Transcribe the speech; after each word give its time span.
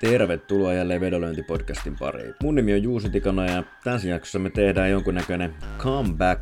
Tervetuloa 0.00 0.74
jälleen 0.74 1.00
vedonlyöntipodcastin 1.00 1.96
pariin. 1.98 2.34
Mun 2.42 2.54
nimi 2.54 2.74
on 2.74 2.82
Juuso 2.82 3.08
Tikana 3.08 3.46
ja 3.46 3.62
tässä 3.84 4.08
jaksossa 4.08 4.38
me 4.38 4.50
tehdään 4.50 4.90
jonkunnäköinen 4.90 5.54
comeback. 5.78 6.40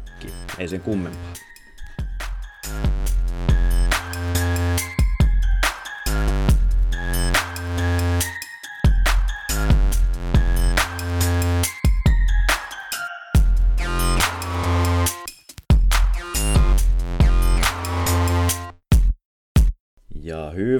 Ei 0.58 0.68
sen 0.68 0.80
kummempaa. 0.80 1.32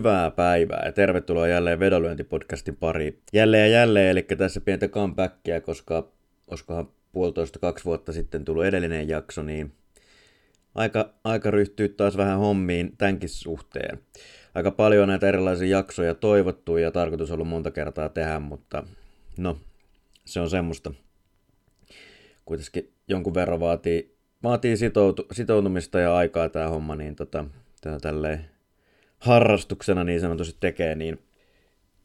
Hyvää 0.07 0.31
päivää 0.31 0.83
ja 0.87 0.93
tervetuloa 0.93 1.49
jälleen 1.49 1.81
vedonlyöntipodcastin 1.81 2.77
pariin. 2.77 3.23
Jälleen 3.33 3.71
ja 3.71 3.79
jälleen, 3.79 4.11
eli 4.11 4.23
tässä 4.23 4.61
pientä 4.61 4.89
comebackia, 4.89 5.61
koska 5.61 6.09
olisikohan 6.47 6.89
puolitoista 7.13 7.59
kaksi 7.59 7.85
vuotta 7.85 8.13
sitten 8.13 8.45
tullut 8.45 8.65
edellinen 8.65 9.09
jakso, 9.09 9.43
niin 9.43 9.73
aika, 10.75 11.15
aika 11.25 11.51
ryhtyy 11.51 11.89
taas 11.89 12.17
vähän 12.17 12.39
hommiin 12.39 12.97
tämänkin 12.99 13.29
suhteen. 13.29 13.99
Aika 14.55 14.71
paljon 14.71 15.09
näitä 15.09 15.29
erilaisia 15.29 15.79
jaksoja 15.79 16.15
toivottu 16.15 16.77
ja 16.77 16.91
tarkoitus 16.91 17.31
ollut 17.31 17.49
monta 17.49 17.71
kertaa 17.71 18.09
tehdä, 18.09 18.41
mutta 18.41 18.83
no, 19.39 19.59
se 20.25 20.41
on 20.41 20.51
semmoista. 20.51 20.93
Kuitenkin 22.45 22.93
jonkun 23.09 23.35
verran 23.35 23.61
vaatii, 23.61 24.17
vaatii 24.43 24.77
sitoutu, 24.77 25.27
sitoutumista 25.33 26.01
ja 26.01 26.17
aikaa 26.17 26.49
tämä 26.49 26.69
homma, 26.69 26.97
niin 26.97 27.17
tota, 27.17 27.45
tää 27.81 28.01
tälleen 28.01 28.56
harrastuksena 29.19 30.05
niin 30.05 30.21
sanotusti 30.21 30.57
tekee, 30.61 30.95
niin 30.95 31.19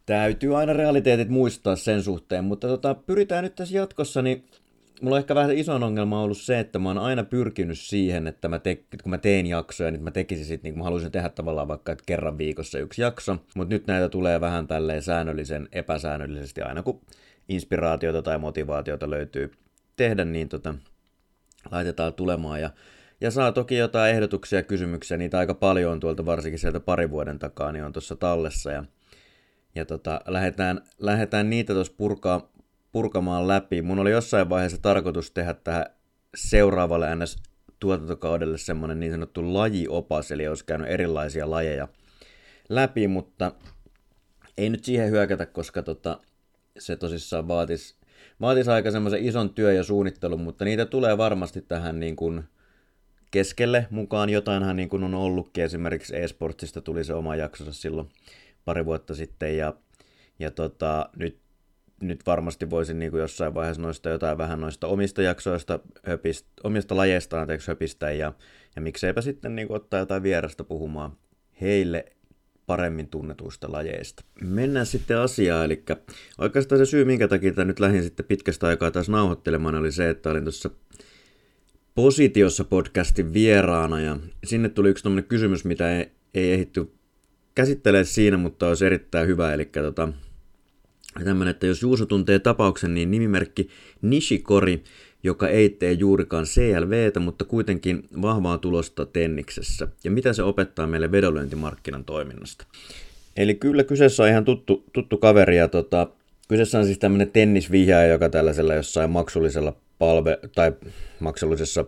täytyy 0.05 0.57
aina 0.57 0.73
realiteetit 0.73 1.29
muistaa 1.29 1.75
sen 1.75 2.03
suhteen, 2.03 2.43
mutta 2.43 2.67
tota, 2.67 2.95
pyritään 2.95 3.43
nyt 3.43 3.55
tässä 3.55 3.77
jatkossa, 3.77 4.21
niin 4.21 4.45
mulla 5.01 5.15
on 5.15 5.19
ehkä 5.19 5.35
vähän 5.35 5.51
iso 5.51 5.75
ongelma 5.75 6.23
ollut 6.23 6.37
se, 6.37 6.59
että 6.59 6.79
mä 6.79 6.89
oon 6.89 6.97
aina 6.97 7.23
pyrkinyt 7.23 7.79
siihen, 7.79 8.27
että 8.27 8.47
mä 8.47 8.59
te, 8.59 8.75
kun 8.75 9.09
mä 9.09 9.17
teen 9.17 9.45
jaksoja, 9.45 9.91
niin 9.91 10.03
mä 10.03 10.11
tekisin 10.11 10.45
sit, 10.45 10.63
niin 10.63 10.77
mä 10.77 10.83
haluaisin 10.83 11.11
tehdä 11.11 11.29
tavallaan 11.29 11.67
vaikka 11.67 11.91
että 11.91 12.03
kerran 12.05 12.37
viikossa 12.37 12.79
yksi 12.79 13.01
jakso, 13.01 13.37
mutta 13.55 13.73
nyt 13.73 13.87
näitä 13.87 14.09
tulee 14.09 14.41
vähän 14.41 14.67
tälleen 14.67 15.01
säännöllisen, 15.01 15.69
epäsäännöllisesti 15.71 16.61
aina 16.61 16.83
kun 16.83 17.01
inspiraatiota 17.49 18.21
tai 18.21 18.37
motivaatiota 18.37 19.09
löytyy 19.09 19.51
tehdä, 19.95 20.25
niin 20.25 20.49
tota, 20.49 20.75
laitetaan 21.71 22.13
tulemaan. 22.13 22.61
Ja 22.61 22.69
ja 23.21 23.31
saa 23.31 23.51
toki 23.51 23.77
jotain 23.77 24.15
ehdotuksia 24.15 24.59
ja 24.59 24.63
kysymyksiä, 24.63 25.17
niitä 25.17 25.37
aika 25.37 25.53
paljon 25.53 25.91
on 25.91 25.99
tuolta 25.99 26.25
varsinkin 26.25 26.59
sieltä 26.59 26.79
pari 26.79 27.09
vuoden 27.09 27.39
takaa, 27.39 27.71
niin 27.71 27.85
on 27.85 27.93
tuossa 27.93 28.15
tallessa. 28.15 28.71
Ja, 28.71 28.83
ja 29.75 29.85
tota, 29.85 30.21
lähdetään, 30.27 30.81
lähdetään 30.99 31.49
niitä 31.49 31.73
tuossa 31.73 31.93
purkaa, 31.97 32.51
purkamaan 32.91 33.47
läpi. 33.47 33.81
Mun 33.81 33.99
oli 33.99 34.11
jossain 34.11 34.49
vaiheessa 34.49 34.81
tarkoitus 34.81 35.31
tehdä 35.31 35.53
tähän 35.53 35.85
seuraavalle 36.35 37.15
ns 37.15 37.37
tuotantokaudelle 37.79 38.57
semmoinen 38.57 38.99
niin 38.99 39.11
sanottu 39.11 39.53
lajiopas, 39.53 40.31
eli 40.31 40.47
olisi 40.47 40.65
käynyt 40.65 40.89
erilaisia 40.89 41.49
lajeja 41.49 41.87
läpi, 42.69 43.07
mutta 43.07 43.51
ei 44.57 44.69
nyt 44.69 44.83
siihen 44.83 45.11
hyökätä, 45.11 45.45
koska 45.45 45.83
tota, 45.83 46.19
se 46.79 46.95
tosissaan 46.95 47.47
vaatisi, 47.47 47.95
vaatisi 48.41 48.71
aika 48.71 48.91
semmoisen 48.91 49.25
ison 49.25 49.53
työ 49.53 49.73
ja 49.73 49.83
suunnittelun, 49.83 50.41
mutta 50.41 50.65
niitä 50.65 50.85
tulee 50.85 51.17
varmasti 51.17 51.61
tähän 51.61 51.99
niin 51.99 52.15
kuin, 52.15 52.43
keskelle 53.31 53.87
mukaan. 53.89 54.29
Jotainhan 54.29 54.75
niin 54.75 54.89
kuin 54.89 55.03
on 55.03 55.13
ollutkin, 55.13 55.63
esimerkiksi 55.63 56.17
eSportsista 56.17 56.81
tuli 56.81 57.03
se 57.03 57.13
oma 57.13 57.35
jaksonsa 57.35 57.73
silloin 57.73 58.09
pari 58.65 58.85
vuotta 58.85 59.15
sitten, 59.15 59.57
ja, 59.57 59.73
ja 60.39 60.51
tota, 60.51 61.09
nyt, 61.15 61.37
nyt 62.01 62.25
varmasti 62.25 62.69
voisin 62.69 62.99
niin 62.99 63.11
kuin 63.11 63.21
jossain 63.21 63.53
vaiheessa 63.53 63.81
noista 63.81 64.09
jotain 64.09 64.37
vähän 64.37 64.61
noista 64.61 64.87
omista 64.87 65.21
jaksoista, 65.21 65.79
höpist, 66.03 66.45
omista 66.63 66.97
lajeista 66.97 67.41
anteeksi 67.41 67.67
höpistä, 67.67 68.11
ja, 68.11 68.33
ja 68.75 68.81
mikseipä 68.81 69.21
sitten 69.21 69.55
niin 69.55 69.67
kuin 69.67 69.75
ottaa 69.75 69.99
jotain 69.99 70.23
vierasta 70.23 70.63
puhumaan 70.63 71.11
heille 71.61 72.05
paremmin 72.65 73.07
tunnetuista 73.07 73.71
lajeista. 73.71 74.23
Mennään 74.41 74.85
sitten 74.85 75.17
asiaan, 75.17 75.65
eli 75.65 75.83
oikeastaan 76.37 76.79
se 76.79 76.85
syy, 76.85 77.05
minkä 77.05 77.27
takia 77.27 77.65
nyt 77.65 77.79
lähdin 77.79 78.03
sitten 78.03 78.25
pitkästä 78.25 78.67
aikaa 78.67 78.91
taas 78.91 79.09
nauhoittelemaan, 79.09 79.75
oli 79.75 79.91
se, 79.91 80.09
että 80.09 80.29
olin 80.29 80.43
tuossa 80.43 80.69
Positiossa 81.95 82.63
podcastin 82.63 83.33
vieraana 83.33 83.99
ja 84.01 84.17
sinne 84.43 84.69
tuli 84.69 84.89
yksi 84.89 85.03
tämmöinen 85.03 85.29
kysymys, 85.29 85.65
mitä 85.65 85.97
ei, 85.97 86.11
ei 86.33 86.53
ehditty 86.53 86.91
käsittelee 87.55 88.03
siinä, 88.03 88.37
mutta 88.37 88.67
olisi 88.67 88.85
erittäin 88.85 89.27
hyvä. 89.27 89.53
Eli 89.53 89.65
tota, 89.65 90.13
tämmöinen, 91.23 91.51
että 91.51 91.67
jos 91.67 91.81
Juuso 91.81 92.05
tuntee 92.05 92.39
tapauksen, 92.39 92.93
niin 92.93 93.11
nimimerkki 93.11 93.69
Nishikori, 94.01 94.83
joka 95.23 95.47
ei 95.47 95.69
tee 95.69 95.91
juurikaan 95.91 96.45
CLVtä, 96.45 97.19
mutta 97.19 97.45
kuitenkin 97.45 98.07
vahvaa 98.21 98.57
tulosta 98.57 99.05
tenniksessä. 99.05 99.87
Ja 100.03 100.11
mitä 100.11 100.33
se 100.33 100.43
opettaa 100.43 100.87
meille 100.87 101.11
vedonlyöntimarkkinan 101.11 102.05
toiminnasta? 102.05 102.65
Eli 103.37 103.55
kyllä 103.55 103.83
kyseessä 103.83 104.23
on 104.23 104.29
ihan 104.29 104.45
tuttu, 104.45 104.83
tuttu 104.93 105.17
kaveri 105.17 105.57
ja 105.57 105.67
tota, 105.67 106.07
kyseessä 106.47 106.79
on 106.79 106.85
siis 106.85 106.99
tämmöinen 106.99 107.31
tennisvihjaaja, 107.31 108.11
joka 108.11 108.29
tällaisella 108.29 108.73
jossain 108.73 109.09
maksullisella 109.09 109.73
palve- 110.01 110.49
tai 110.55 110.73
maksullisessa 111.19 111.85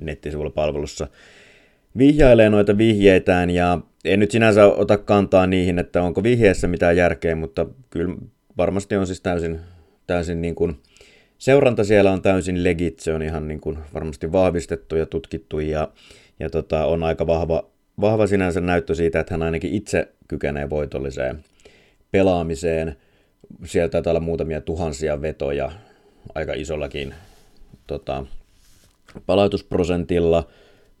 nettisivulla 0.00 0.50
palvelussa 0.50 1.08
vihjailee 1.98 2.50
noita 2.50 2.78
vihjeitään 2.78 3.50
ja 3.50 3.80
en 4.04 4.20
nyt 4.20 4.30
sinänsä 4.30 4.66
ota 4.66 4.98
kantaa 4.98 5.46
niihin, 5.46 5.78
että 5.78 6.02
onko 6.02 6.22
vihjeessä 6.22 6.68
mitään 6.68 6.96
järkeä, 6.96 7.34
mutta 7.34 7.66
kyllä 7.90 8.16
varmasti 8.56 8.96
on 8.96 9.06
siis 9.06 9.20
täysin, 9.20 9.60
täysin 10.06 10.42
niin 10.42 10.54
kuin, 10.54 10.76
seuranta 11.38 11.84
siellä 11.84 12.12
on 12.12 12.22
täysin 12.22 12.64
legit, 12.64 12.98
se 12.98 13.14
on 13.14 13.22
ihan 13.22 13.48
niin 13.48 13.60
kuin 13.60 13.78
varmasti 13.94 14.32
vahvistettu 14.32 14.96
ja 14.96 15.06
tutkittu 15.06 15.60
ja, 15.60 15.88
ja 16.40 16.50
tota, 16.50 16.86
on 16.86 17.02
aika 17.02 17.26
vahva, 17.26 17.70
vahva 18.00 18.26
sinänsä 18.26 18.60
näyttö 18.60 18.94
siitä, 18.94 19.20
että 19.20 19.34
hän 19.34 19.42
ainakin 19.42 19.72
itse 19.72 20.08
kykenee 20.28 20.70
voitolliseen 20.70 21.38
pelaamiseen. 22.10 22.96
Sieltä 23.64 23.92
taitaa 23.92 24.10
olla 24.10 24.20
muutamia 24.20 24.60
tuhansia 24.60 25.22
vetoja 25.22 25.72
aika 26.34 26.52
isollakin 26.52 27.14
tota, 27.86 28.26
palautusprosentilla, 29.26 30.48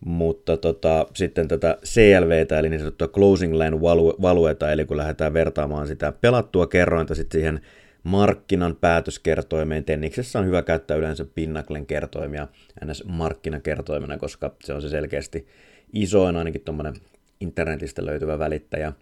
mutta 0.04 0.56
tota, 0.56 1.06
sitten 1.14 1.48
tätä 1.48 1.78
CLVtä, 1.84 2.58
eli 2.58 2.68
niin 2.68 2.80
sanottua 2.80 3.08
closing 3.08 3.54
line 3.54 3.80
valueta, 4.22 4.72
eli 4.72 4.84
kun 4.84 4.96
lähdetään 4.96 5.34
vertaamaan 5.34 5.86
sitä 5.86 6.12
pelattua 6.12 6.66
kerrointa 6.66 7.14
sitten 7.14 7.40
siihen 7.40 7.60
markkinan 8.02 8.76
päätöskertoimeen. 8.76 9.84
Tenniksessä 9.84 10.38
on 10.38 10.46
hyvä 10.46 10.62
käyttää 10.62 10.96
yleensä 10.96 11.24
Pinnaclen 11.34 11.86
kertoimia 11.86 12.48
ns. 12.84 13.04
markkinakertoimena, 13.04 14.18
koska 14.18 14.54
se 14.64 14.74
on 14.74 14.82
se 14.82 14.88
selkeästi 14.88 15.46
isoin 15.92 16.36
ainakin 16.36 16.60
tuommoinen 16.60 16.94
internetistä 17.40 18.06
löytyvä 18.06 18.38
välittäjä. 18.38 18.92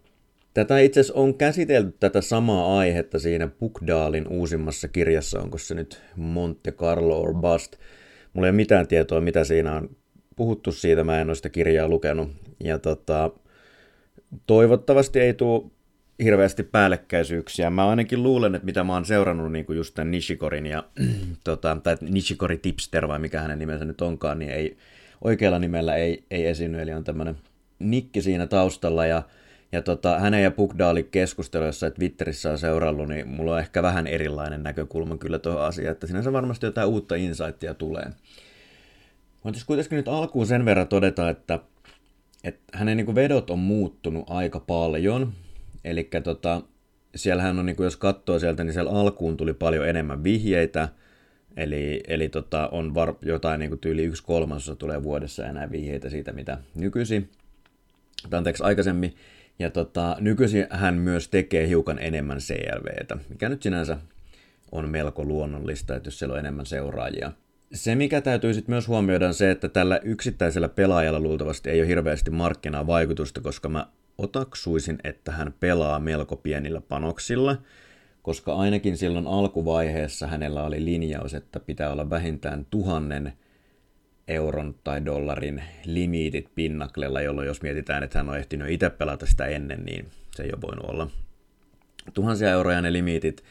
Tätä 0.54 0.78
itse 0.78 1.00
asiassa 1.00 1.20
on 1.20 1.34
käsitelty 1.34 1.96
tätä 2.00 2.20
samaa 2.20 2.78
aihetta 2.78 3.18
siinä 3.18 3.48
Pukdaalin 3.48 4.28
uusimmassa 4.28 4.88
kirjassa, 4.88 5.40
onko 5.40 5.58
se 5.58 5.74
nyt 5.74 6.02
Monte 6.16 6.72
Carlo 6.72 7.20
or 7.20 7.34
Bust. 7.34 7.76
Mulla 8.32 8.46
ei 8.46 8.50
ole 8.50 8.56
mitään 8.56 8.86
tietoa, 8.86 9.20
mitä 9.20 9.44
siinä 9.44 9.76
on 9.76 9.96
puhuttu 10.36 10.72
siitä, 10.72 11.04
mä 11.04 11.20
en 11.20 11.28
ole 11.28 11.34
sitä 11.34 11.48
kirjaa 11.48 11.88
lukenut. 11.88 12.30
Ja 12.64 12.78
tota, 12.78 13.30
toivottavasti 14.46 15.20
ei 15.20 15.34
tule 15.34 15.70
hirveästi 16.22 16.62
päällekkäisyyksiä. 16.62 17.70
Mä 17.70 17.88
ainakin 17.88 18.22
luulen, 18.22 18.54
että 18.54 18.66
mitä 18.66 18.84
mä 18.84 18.92
oon 18.92 19.04
seurannut 19.04 19.52
niin 19.52 19.64
kuin 19.64 19.76
just 19.76 19.94
tämän 19.94 20.10
Nishikorin 20.10 20.66
ja 20.66 20.84
tota, 21.44 21.76
tai 21.82 21.96
Nishikori 22.00 22.58
Tipster 22.58 23.08
vai 23.08 23.18
mikä 23.18 23.40
hänen 23.40 23.58
nimensä 23.58 23.84
nyt 23.84 24.00
onkaan, 24.00 24.38
niin 24.38 24.50
ei, 24.50 24.76
oikealla 25.20 25.58
nimellä 25.58 25.96
ei, 25.96 26.24
ei 26.30 26.46
esiinny, 26.46 26.82
eli 26.82 26.92
on 26.92 27.04
tämmöinen 27.04 27.36
nikki 27.78 28.22
siinä 28.22 28.46
taustalla 28.46 29.06
ja 29.06 29.22
ja 29.72 29.82
tota, 29.82 30.18
hänen 30.18 30.42
ja 30.42 30.50
Pukdaali 30.50 31.02
keskustelu, 31.02 31.64
jossa 31.64 31.90
Twitterissä 31.90 32.50
on 32.50 32.58
seurannut, 32.58 33.08
niin 33.08 33.28
mulla 33.28 33.52
on 33.52 33.58
ehkä 33.58 33.82
vähän 33.82 34.06
erilainen 34.06 34.62
näkökulma 34.62 35.16
kyllä 35.16 35.38
tuohon 35.38 35.62
asiaan, 35.62 35.92
että 35.92 36.06
sinänsä 36.06 36.32
varmasti 36.32 36.66
jotain 36.66 36.88
uutta 36.88 37.14
insightia 37.14 37.74
tulee. 37.74 38.10
Mutta 39.42 39.58
jos 39.58 39.64
kuitenkin 39.64 39.96
nyt 39.96 40.08
alkuun 40.08 40.46
sen 40.46 40.64
verran 40.64 40.88
todeta, 40.88 41.30
että, 41.30 41.58
että 42.44 42.78
hänen 42.78 42.96
niin 42.96 43.14
vedot 43.14 43.50
on 43.50 43.58
muuttunut 43.58 44.24
aika 44.30 44.60
paljon. 44.60 45.32
Eli 45.84 46.10
tota, 46.24 46.62
siellähän 47.16 47.58
on, 47.58 47.66
niin 47.66 47.76
kuin 47.76 47.84
jos 47.84 47.96
katsoo 47.96 48.38
sieltä, 48.38 48.64
niin 48.64 48.72
siellä 48.72 48.90
alkuun 48.90 49.36
tuli 49.36 49.54
paljon 49.54 49.88
enemmän 49.88 50.24
vihjeitä, 50.24 50.88
Eli, 51.56 52.00
eli 52.08 52.28
tota, 52.28 52.68
on 52.68 52.94
var, 52.94 53.14
jotain 53.22 53.58
niin 53.58 53.70
kuin 53.70 53.78
tyyli 53.78 54.04
yksi 54.04 54.22
kolmasosa 54.24 54.76
tulee 54.76 55.02
vuodessa 55.02 55.46
enää 55.46 55.70
vihjeitä 55.70 56.10
siitä, 56.10 56.32
mitä 56.32 56.58
nykyisin, 56.74 57.30
tai 58.30 58.38
anteeksi 58.38 58.64
aikaisemmin. 58.64 59.14
Ja 59.62 59.70
tota, 59.70 60.16
nykyisin 60.20 60.66
hän 60.70 60.94
myös 60.94 61.28
tekee 61.28 61.68
hiukan 61.68 61.98
enemmän 61.98 62.38
CLVtä, 62.38 63.16
mikä 63.28 63.48
nyt 63.48 63.62
sinänsä 63.62 63.98
on 64.72 64.88
melko 64.88 65.24
luonnollista, 65.24 65.96
että 65.96 66.06
jos 66.06 66.18
siellä 66.18 66.32
on 66.32 66.38
enemmän 66.38 66.66
seuraajia. 66.66 67.32
Se, 67.72 67.94
mikä 67.94 68.20
täytyy 68.20 68.54
sitten 68.54 68.72
myös 68.72 68.88
huomioida, 68.88 69.26
on 69.28 69.34
se, 69.34 69.50
että 69.50 69.68
tällä 69.68 70.00
yksittäisellä 70.04 70.68
pelaajalla 70.68 71.20
luultavasti 71.20 71.70
ei 71.70 71.80
ole 71.80 71.88
hirveästi 71.88 72.30
markkinaa 72.30 72.86
vaikutusta, 72.86 73.40
koska 73.40 73.68
mä 73.68 73.86
otaksuisin, 74.18 74.98
että 75.04 75.32
hän 75.32 75.54
pelaa 75.60 75.98
melko 75.98 76.36
pienillä 76.36 76.80
panoksilla, 76.80 77.56
koska 78.22 78.54
ainakin 78.54 78.96
silloin 78.96 79.26
alkuvaiheessa 79.26 80.26
hänellä 80.26 80.62
oli 80.62 80.84
linjaus, 80.84 81.34
että 81.34 81.60
pitää 81.60 81.92
olla 81.92 82.10
vähintään 82.10 82.66
tuhannen 82.70 83.32
euron 84.28 84.74
tai 84.84 85.04
dollarin 85.04 85.62
limiitit 85.84 86.48
pinnaklella, 86.54 87.20
jolloin 87.20 87.46
jos 87.46 87.62
mietitään, 87.62 88.02
että 88.02 88.18
hän 88.18 88.28
on 88.28 88.38
ehtinyt 88.38 88.70
itse 88.70 88.90
pelata 88.90 89.26
sitä 89.26 89.46
ennen, 89.46 89.84
niin 89.84 90.06
se 90.36 90.42
ei 90.42 90.50
ole 90.52 90.62
voinut 90.62 90.90
olla 90.90 91.10
tuhansia 92.14 92.50
euroja 92.50 92.82
ne 92.82 92.92
limiitit. 92.92 93.44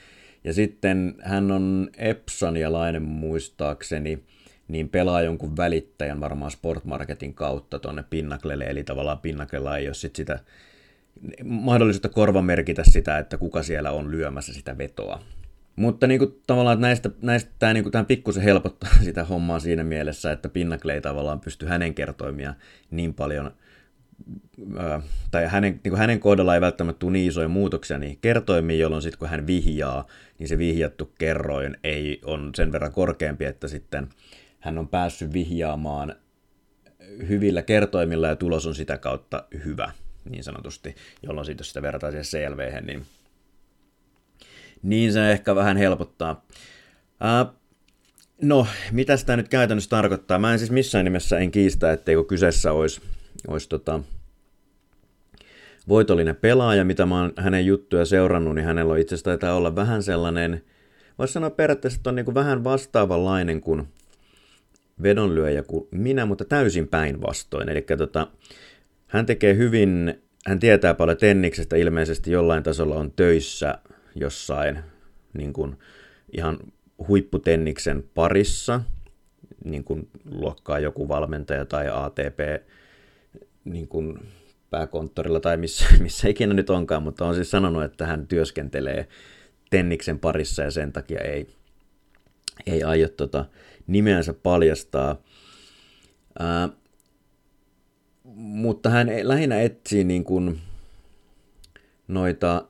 Ja 0.44 0.54
sitten 0.54 1.16
hän 1.22 1.52
on 1.52 1.90
Epsonialainen 1.98 3.02
muistaakseni, 3.02 4.24
niin 4.68 4.90
pelaa 4.90 5.22
jonkun 5.22 5.58
välittäjän 5.58 6.20
varmaan 6.20 6.52
Sportmarketin 6.52 7.34
kautta 7.34 7.80
tuonne 7.80 8.04
Pinnaklelle, 8.10 8.64
eli 8.64 8.84
tavallaan 8.84 9.20
Pinnaklella 9.20 9.78
ei 9.78 9.88
ole 9.88 9.94
sit 9.94 10.16
sitä 10.16 10.40
mahdollisuutta 11.44 12.10
korvamerkitä 12.10 12.84
sitä, 12.84 13.18
että 13.18 13.38
kuka 13.38 13.64
siellä 13.64 13.92
on 13.92 14.12
lyömässä 14.12 14.54
sitä 14.54 14.78
vetoa. 14.78 15.20
Mutta 15.82 16.08
niin 16.08 16.20
kuin, 16.20 16.42
tavallaan 16.48 16.74
että 16.74 16.88
näistä, 16.88 17.10
näistä 17.22 17.52
tämä, 17.60 17.74
niin 17.74 17.84
kuin, 17.84 17.92
tämä 17.92 18.04
pikkusen 18.04 18.44
helpottaa 18.44 18.90
sitä 19.04 19.24
hommaa 19.24 19.60
siinä 19.60 19.84
mielessä, 19.84 20.32
että 20.32 20.50
Pinnacle 20.50 21.02
tavallaan 21.02 21.40
pysty 21.40 21.66
hänen 21.66 21.94
kertoimia 21.94 22.54
niin 22.92 23.14
paljon, 23.14 23.52
tai 25.32 25.48
hänen, 25.48 25.72
niin 25.84 25.92
kuin 25.92 26.00
hänen 26.00 26.20
kohdalla 26.20 26.56
ei 26.56 26.62
välttämättä 26.62 27.00
tule 27.00 27.12
niin 27.12 27.28
isoja 27.28 27.48
muutoksia 27.48 27.98
niin 27.98 28.18
kertoimiin, 28.22 28.80
jolloin 28.80 29.02
sitten 29.02 29.20
kun 29.20 29.28
hän 29.28 29.48
vihjaa, 29.48 30.08
niin 30.40 30.48
se 30.48 30.58
vihjattu 30.58 31.12
kerroin 31.18 31.78
ei 31.84 32.22
on 32.26 32.52
sen 32.56 32.72
verran 32.72 32.92
korkeampi, 32.92 33.46
että 33.46 33.68
sitten 33.68 34.10
hän 34.60 34.78
on 34.78 34.88
päässyt 34.88 35.34
vihjaamaan 35.34 36.16
hyvillä 37.28 37.62
kertoimilla 37.62 38.28
ja 38.28 38.36
tulos 38.36 38.68
on 38.68 38.76
sitä 38.76 38.98
kautta 38.98 39.44
hyvä, 39.66 39.92
niin 40.30 40.44
sanotusti, 40.44 40.96
jolloin 41.24 41.46
sitten 41.46 41.64
jos 41.64 41.68
sitä 41.68 41.82
verrataan 41.82 42.12
siihen 42.12 42.52
CLV, 42.52 42.84
niin, 42.86 43.06
niin 44.84 45.14
se 45.14 45.32
ehkä 45.32 45.56
vähän 45.56 45.78
helpottaa. 45.78 46.46
Ää, 47.20 47.46
no, 48.42 48.68
mitä 48.92 49.18
sitä 49.18 49.38
nyt 49.38 49.50
käytännössä 49.50 49.90
tarkoittaa? 49.90 50.40
Mä 50.40 50.54
en 50.54 50.60
siis 50.60 50.72
missään 50.72 51.06
nimessä 51.06 51.38
en 51.38 51.52
kiistä, 51.52 51.92
etteikö 51.92 52.24
kyseessä 52.24 52.72
olisi, 52.72 53.02
olisi 53.48 53.70
tota, 53.70 54.00
voitollinen 55.88 56.36
pelaaja, 56.36 56.86
mitä 56.86 57.06
mä 57.06 57.22
oon 57.22 57.34
hänen 57.38 57.66
juttuja 57.66 58.06
seurannut, 58.06 58.56
niin 58.56 58.66
hänellä 58.66 58.94
on 58.94 59.00
itse 59.00 59.16
asiassa 59.16 59.30
taitaa 59.32 59.56
olla 59.56 59.76
vähän 59.76 60.04
sellainen, 60.04 60.64
voisi 61.18 61.34
sanoa 61.34 61.50
periaatteessa, 61.50 61.98
että 61.98 62.10
on 62.10 62.16
niin 62.16 62.26
kuin 62.26 62.36
vähän 62.36 62.64
vastaavanlainen 62.64 63.62
kuin 63.62 63.88
vedonlyöjä 65.04 65.64
kuin 65.64 65.88
minä, 65.92 66.26
mutta 66.26 66.46
täysin 66.46 66.88
päinvastoin. 66.88 67.70
Eli 67.70 67.86
tota, 67.98 68.28
hän 69.08 69.26
tekee 69.26 69.56
hyvin, 69.56 70.22
hän 70.46 70.60
tietää 70.60 70.94
paljon 70.94 71.18
tenniksestä, 71.18 71.76
ilmeisesti 71.76 72.32
jollain 72.32 72.64
tasolla 72.64 72.96
on 72.96 73.12
töissä 73.12 73.78
jossain 74.16 74.80
niin 75.34 75.54
kuin 75.54 75.78
ihan 76.38 76.58
huipputenniksen 77.08 78.04
parissa, 78.14 78.82
niin 79.66 79.84
kuin 79.84 80.10
luokkaa 80.32 80.80
joku 80.80 81.08
valmentaja 81.08 81.66
tai 81.66 81.90
ATP 81.94 82.40
niin 83.66 83.88
kuin 83.88 84.20
pääkonttorilla 84.70 85.40
tai 85.40 85.58
missä, 85.58 85.86
missä 86.04 86.30
ikinä 86.30 86.54
nyt 86.54 86.70
onkaan, 86.70 87.04
mutta 87.04 87.26
on 87.26 87.36
siis 87.36 87.52
sanonut, 87.52 87.84
että 87.84 88.06
hän 88.06 88.28
työskentelee 88.28 89.08
tenniksen 89.70 90.20
parissa 90.20 90.64
ja 90.64 90.72
sen 90.72 90.94
takia 90.94 91.22
ei, 91.22 91.48
ei 92.66 92.84
aio 92.84 93.10
tota, 93.10 93.46
nimeänsä 93.88 94.34
paljastaa. 94.34 95.22
Ää, 96.40 96.70
mutta 98.36 98.90
hän 98.90 99.08
lähinnä 99.24 99.62
etsii 99.62 100.04
niin 100.04 100.24
kuin 100.24 100.62
noita 102.08 102.66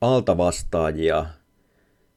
altavastaajia, 0.00 1.26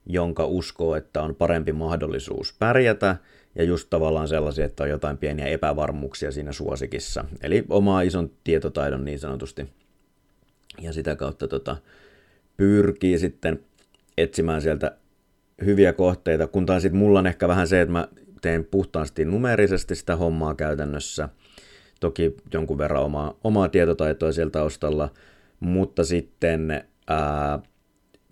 jonka 0.06 0.46
uskoo, 0.46 0.96
että 0.96 1.22
on 1.22 1.36
parempi 1.36 1.72
mahdollisuus 1.72 2.56
pärjätä, 2.60 3.16
ja 3.56 3.64
just 3.64 3.88
tavallaan 3.90 4.28
sellaisia, 4.28 4.66
että 4.66 4.84
on 4.84 4.90
jotain 4.90 5.18
pieniä 5.18 5.46
epävarmuuksia 5.46 6.32
siinä 6.32 6.52
suosikissa. 6.52 7.26
Eli 7.42 7.64
omaa 7.70 8.02
ison 8.02 8.32
tietotaidon 8.44 9.06
niin 9.06 9.20
sanotusti. 9.20 9.70
Ja 10.82 10.94
sitä 10.94 11.16
kautta 11.16 11.48
tota, 11.48 11.78
pyrkii 12.58 13.20
sitten 13.20 13.60
etsimään 14.18 14.62
sieltä 14.62 14.98
hyviä 15.66 15.94
kohteita, 15.94 16.48
kun 16.48 16.66
taas 16.66 16.82
sitten 16.82 17.00
mulla 17.00 17.20
on 17.20 17.28
ehkä 17.28 17.48
vähän 17.48 17.68
se, 17.68 17.82
että 17.82 17.92
mä 17.92 18.08
teen 18.42 18.66
puhtaasti 18.66 19.26
numerisesti 19.26 19.96
sitä 19.96 20.16
hommaa 20.16 20.56
käytännössä. 20.56 21.30
Toki 22.00 22.36
jonkun 22.54 22.78
verran 22.78 23.04
omaa, 23.04 23.38
omaa 23.44 23.70
tietotaitoa 23.70 24.32
siellä 24.32 24.52
taustalla, 24.52 25.10
mutta 25.60 26.04
sitten 26.04 26.84
ää, 27.08 27.60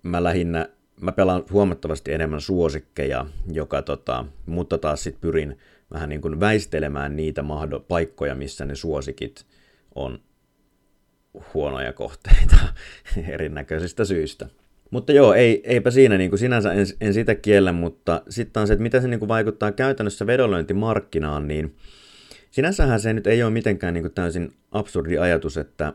mä 0.02 0.22
lähinnä, 0.22 0.68
mä 1.00 1.12
pelaan 1.12 1.44
huomattavasti 1.52 2.12
enemmän 2.12 2.40
suosikkeja, 2.40 3.26
joka 3.52 3.82
tota, 3.82 4.24
mutta 4.46 4.78
taas 4.78 5.02
sitten 5.02 5.20
pyrin 5.20 5.58
vähän 5.92 6.08
niin 6.08 6.20
kuin 6.20 6.40
väistelemään 6.40 7.16
niitä 7.16 7.42
mahdo, 7.42 7.80
paikkoja, 7.80 8.34
missä 8.34 8.64
ne 8.64 8.74
suosikit 8.74 9.46
on 9.94 10.18
huonoja 11.54 11.92
kohteita 11.92 12.56
erinäköisistä 13.28 14.04
syistä. 14.04 14.48
Mutta 14.90 15.12
joo, 15.12 15.34
ei, 15.34 15.62
eipä 15.64 15.90
siinä 15.90 16.18
niin 16.18 16.30
kuin 16.30 16.38
sinänsä 16.38 16.72
en, 16.72 16.86
en 17.00 17.14
sitä 17.14 17.34
kiellä, 17.34 17.72
mutta 17.72 18.22
sitten 18.28 18.60
on 18.60 18.66
se, 18.66 18.72
että 18.72 18.82
mitä 18.82 19.00
se 19.00 19.08
niin 19.08 19.18
kuin 19.18 19.28
vaikuttaa 19.28 19.72
käytännössä 19.72 20.26
vedonlyöntimarkkinaan, 20.26 21.48
niin 21.48 21.76
sinänsähän 22.50 23.00
se 23.00 23.12
nyt 23.12 23.26
ei 23.26 23.42
ole 23.42 23.50
mitenkään 23.50 23.94
niin 23.94 24.04
kuin 24.04 24.14
täysin 24.14 24.52
absurdi 24.72 25.18
ajatus, 25.18 25.56
että 25.56 25.92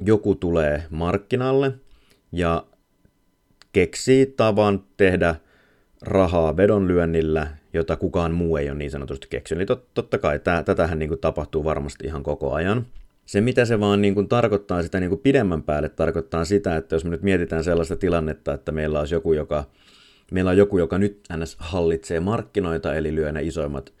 joku 0.00 0.34
tulee 0.34 0.82
markkinalle 0.90 1.72
ja 2.32 2.66
keksii 3.76 4.26
tavan 4.26 4.84
tehdä 4.96 5.34
rahaa 6.02 6.56
vedonlyönnillä, 6.56 7.46
jota 7.72 7.96
kukaan 7.96 8.32
muu 8.32 8.56
ei 8.56 8.70
ole 8.70 8.78
niin 8.78 8.90
sanotusti 8.90 9.26
keksinyt. 9.30 9.58
Eli 9.58 9.66
tot, 9.66 9.94
totta 9.94 10.18
kai 10.18 10.38
tää, 10.38 10.62
tätähän 10.62 10.98
niin 10.98 11.08
kuin 11.08 11.20
tapahtuu 11.20 11.64
varmasti 11.64 12.06
ihan 12.06 12.22
koko 12.22 12.52
ajan. 12.52 12.86
Se, 13.26 13.40
mitä 13.40 13.64
se 13.64 13.80
vaan 13.80 14.02
niin 14.02 14.14
kuin 14.14 14.28
tarkoittaa 14.28 14.82
sitä 14.82 15.00
niin 15.00 15.08
kuin 15.08 15.20
pidemmän 15.20 15.62
päälle, 15.62 15.88
tarkoittaa 15.88 16.44
sitä, 16.44 16.76
että 16.76 16.94
jos 16.94 17.04
me 17.04 17.10
nyt 17.10 17.22
mietitään 17.22 17.64
sellaista 17.64 17.96
tilannetta, 17.96 18.54
että 18.54 18.72
meillä 18.72 19.00
olisi 19.00 19.14
joku, 19.14 19.32
joka, 19.32 19.64
meillä 20.32 20.50
on 20.50 20.56
joku, 20.56 20.78
joka 20.78 20.98
nyt 20.98 21.20
ns. 21.36 21.56
hallitsee 21.58 22.20
markkinoita, 22.20 22.94
eli 22.94 23.14
lyö 23.14 23.32
ne 23.32 23.42
isoimmat 23.42 23.92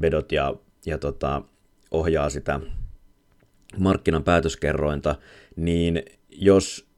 vedot 0.00 0.32
ja, 0.32 0.54
ja 0.86 0.98
tota, 0.98 1.42
ohjaa 1.90 2.30
sitä 2.30 2.60
markkinan 3.78 4.24
päätöskerrointa, 4.24 5.14
niin 5.56 6.02
jos 6.30 6.88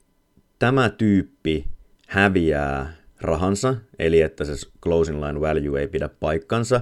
tämä 0.58 0.88
tyyppi 0.88 1.74
häviää 2.06 2.96
rahansa, 3.20 3.76
eli 3.98 4.20
että 4.20 4.44
se 4.44 4.66
closing 4.82 5.24
line 5.24 5.40
value 5.40 5.80
ei 5.80 5.88
pidä 5.88 6.08
paikkansa, 6.08 6.80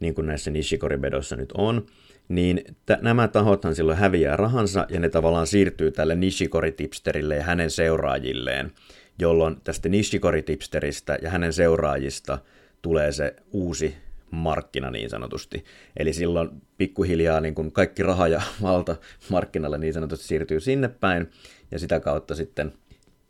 niin 0.00 0.14
kuin 0.14 0.26
näissä 0.26 0.50
Nishikori-vedoissa 0.50 1.36
nyt 1.36 1.52
on, 1.52 1.86
niin 2.28 2.64
t- 2.86 3.02
nämä 3.02 3.28
tahothan 3.28 3.74
silloin 3.74 3.98
häviää 3.98 4.36
rahansa 4.36 4.86
ja 4.88 5.00
ne 5.00 5.08
tavallaan 5.08 5.46
siirtyy 5.46 5.90
tälle 5.90 6.14
Nishikori-tipsterille 6.14 7.36
ja 7.36 7.42
hänen 7.42 7.70
seuraajilleen, 7.70 8.72
jolloin 9.18 9.56
tästä 9.64 9.88
Nishikori-tipsteristä 9.88 11.18
ja 11.22 11.30
hänen 11.30 11.52
seuraajista 11.52 12.38
tulee 12.82 13.12
se 13.12 13.36
uusi 13.52 13.96
markkina 14.30 14.90
niin 14.90 15.10
sanotusti. 15.10 15.64
Eli 15.96 16.12
silloin 16.12 16.50
pikkuhiljaa 16.78 17.40
niin 17.40 17.54
kuin 17.54 17.72
kaikki 17.72 18.02
raha 18.02 18.28
ja 18.28 18.42
valta 18.62 18.96
markkinalle 19.28 19.78
niin 19.78 19.94
sanotusti 19.94 20.26
siirtyy 20.26 20.60
sinne 20.60 20.88
päin, 20.88 21.30
ja 21.70 21.78
sitä 21.78 22.00
kautta 22.00 22.34
sitten 22.34 22.72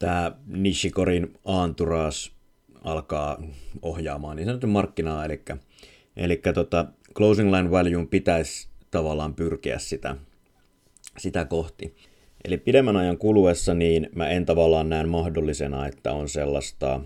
tämä 0.00 0.32
Nishikorin 0.46 1.34
aanturas 1.44 2.32
alkaa 2.84 3.42
ohjaamaan 3.82 4.36
niin 4.36 4.46
sanotun 4.46 4.70
markkinaa, 4.70 5.24
eli, 5.24 5.42
eli 6.16 6.40
tota, 6.54 6.86
closing 7.14 7.56
line 7.56 7.70
value 7.70 8.06
pitäisi 8.06 8.68
tavallaan 8.90 9.34
pyrkiä 9.34 9.78
sitä, 9.78 10.16
sitä 11.18 11.44
kohti. 11.44 11.94
Eli 12.44 12.58
pidemmän 12.58 12.96
ajan 12.96 13.18
kuluessa 13.18 13.74
niin 13.74 14.08
mä 14.14 14.28
en 14.28 14.46
tavallaan 14.46 14.88
näe 14.88 15.04
mahdollisena, 15.04 15.86
että 15.86 16.12
on 16.12 16.28
sellaista 16.28 17.00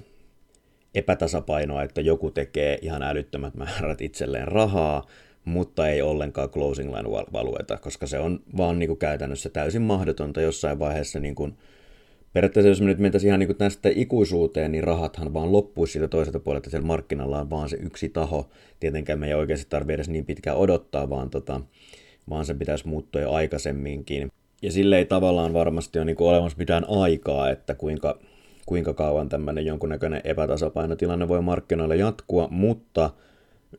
epätasapainoa, 0.95 1.83
että 1.83 2.01
joku 2.01 2.31
tekee 2.31 2.79
ihan 2.83 3.03
älyttömät 3.03 3.55
määrät 3.55 4.01
itselleen 4.01 4.49
rahaa, 4.49 5.07
mutta 5.45 5.89
ei 5.89 6.03
ollenkaan 6.03 6.51
closing 6.51 6.95
line 6.95 7.11
valueta, 7.33 7.77
koska 7.77 8.07
se 8.07 8.19
on 8.19 8.41
vaan 8.57 8.79
niin 8.79 8.89
kuin 8.89 8.99
käytännössä 8.99 9.51
täysin 9.51 9.83
mahdotonta 9.83 10.41
jossain 10.41 10.79
vaiheessa 10.79 11.21
niin 11.21 11.35
kuin 11.35 11.57
Periaatteessa 12.35 12.69
jos 12.69 12.81
me 12.81 12.87
nyt 12.87 12.99
mentäisiin 12.99 13.29
ihan 13.29 13.41
niin 13.41 13.57
tästä 13.57 13.89
ikuisuuteen, 13.95 14.73
niin 14.73 14.85
rahathan 14.85 15.35
vaan 15.35 15.53
loppuisi 15.53 15.93
siitä 15.93 16.09
toiselta 16.09 16.41
puolelta, 16.41 16.71
siellä 16.71 16.87
markkinalla 16.87 17.41
on 17.41 17.51
vaan 17.51 17.69
se 17.69 17.77
yksi 17.77 18.09
taho. 18.09 18.51
Tietenkään 18.81 19.19
me 19.19 19.27
ei 19.27 19.35
oikeasti 19.35 19.67
tarvitse 19.71 19.95
edes 19.95 20.09
niin 20.09 20.25
pitkään 20.25 20.57
odottaa, 20.57 21.11
vaan, 21.11 21.31
tota, 21.31 21.61
vaan 22.31 22.45
se 22.45 22.55
pitäisi 22.55 22.89
muuttua 22.89 23.21
jo 23.21 23.33
aikaisemminkin. 23.33 24.33
Ja 24.63 24.73
sille 24.73 24.99
ei 24.99 25.05
tavallaan 25.05 25.53
varmasti 25.53 25.99
ole 25.99 26.05
niin 26.05 26.17
olemassa 26.19 26.59
mitään 26.59 26.85
aikaa, 26.89 27.51
että 27.51 27.75
kuinka, 27.75 28.19
kuinka 28.67 28.95
kauan 28.95 29.29
tämmöinen 29.29 29.67
jonkunnäköinen 29.67 30.21
epätasapainotilanne 30.25 31.29
voi 31.29 31.43
markkinoilla 31.43 31.95
jatkua, 31.95 32.49
mutta 32.51 33.11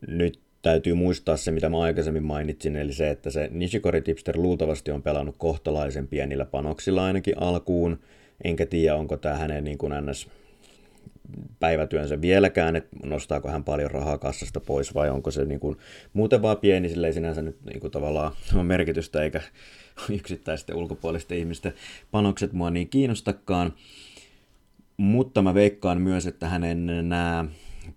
nyt 0.07 0.39
täytyy 0.61 0.93
muistaa 0.93 1.37
se, 1.37 1.51
mitä 1.51 1.69
mä 1.69 1.81
aikaisemmin 1.81 2.23
mainitsin, 2.23 2.75
eli 2.75 2.93
se, 2.93 3.09
että 3.09 3.29
se 3.29 3.49
Nishikori 3.51 4.01
Tipster 4.01 4.37
luultavasti 4.37 4.91
on 4.91 5.01
pelannut 5.01 5.35
kohtalaisen 5.37 6.07
pienillä 6.07 6.45
panoksilla 6.45 7.05
ainakin 7.05 7.41
alkuun, 7.41 7.99
enkä 8.43 8.65
tiedä, 8.65 8.95
onko 8.95 9.17
tämä 9.17 9.35
hänen 9.35 9.63
niin 9.63 9.77
kuin 9.77 9.93
ns. 10.01 10.27
päivätyönsä 11.59 12.21
vieläkään, 12.21 12.75
että 12.75 12.97
nostaako 13.05 13.49
hän 13.49 13.63
paljon 13.63 13.91
rahaa 13.91 14.17
kassasta 14.17 14.59
pois 14.59 14.93
vai 14.95 15.09
onko 15.09 15.31
se 15.31 15.45
niin 15.45 15.59
kuin, 15.59 15.77
muuten 16.13 16.41
vaan 16.41 16.57
pieni, 16.57 16.89
sillä 16.89 17.07
ei 17.07 17.13
sinänsä 17.13 17.41
nyt 17.41 17.57
niin 17.65 17.79
kuin, 17.79 17.91
tavallaan 17.91 18.31
ole 18.55 18.63
merkitystä 18.63 19.23
eikä 19.23 19.41
yksittäisten 20.19 20.75
ulkopuolisten 20.75 21.37
ihmisten 21.37 21.73
panokset 22.11 22.53
mua 22.53 22.69
niin 22.69 22.89
kiinnostakaan. 22.89 23.73
Mutta 24.97 25.41
mä 25.41 25.53
veikkaan 25.53 26.01
myös, 26.01 26.27
että 26.27 26.49
hänen 26.49 27.09
nämä 27.09 27.45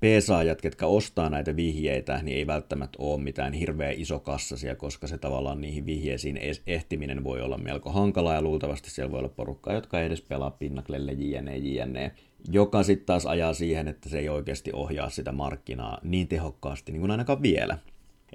peesaajat, 0.01 0.61
ketkä 0.61 0.87
ostaa 0.87 1.31
näitä 1.31 1.57
vihjeitä, 1.57 2.21
niin 2.23 2.37
ei 2.37 2.47
välttämättä 2.47 2.99
ole 3.01 3.21
mitään 3.21 3.53
hirveä 3.53 3.91
iso 3.91 4.19
kassasia, 4.19 4.77
koska 4.77 5.07
se 5.07 5.19
tavallaan 5.19 5.61
niihin 5.61 5.87
vihjeisiin 5.87 6.41
ehtiminen 6.67 7.25
voi 7.25 7.41
olla 7.41 7.59
melko 7.59 7.93
hankalaa 7.93 8.35
ja 8.35 8.43
luultavasti 8.43 8.91
siellä 8.91 9.11
voi 9.11 9.19
olla 9.19 9.29
porukkaa, 9.29 9.75
jotka 9.75 10.01
ei 10.01 10.07
edes 10.07 10.23
pelaa 10.23 10.51
pinnaklelle 10.51 11.13
jne, 11.13 11.57
jne, 11.57 12.13
joka 12.53 12.83
sitten 12.83 13.07
taas 13.07 13.27
ajaa 13.27 13.55
siihen, 13.55 13.89
että 13.89 14.09
se 14.09 14.19
ei 14.19 14.29
oikeasti 14.29 14.71
ohjaa 14.73 15.11
sitä 15.11 15.33
markkinaa 15.33 15.99
niin 16.03 16.29
tehokkaasti 16.29 16.93
niin 16.93 17.01
kuin 17.01 17.11
ainakaan 17.11 17.43
vielä. 17.43 17.79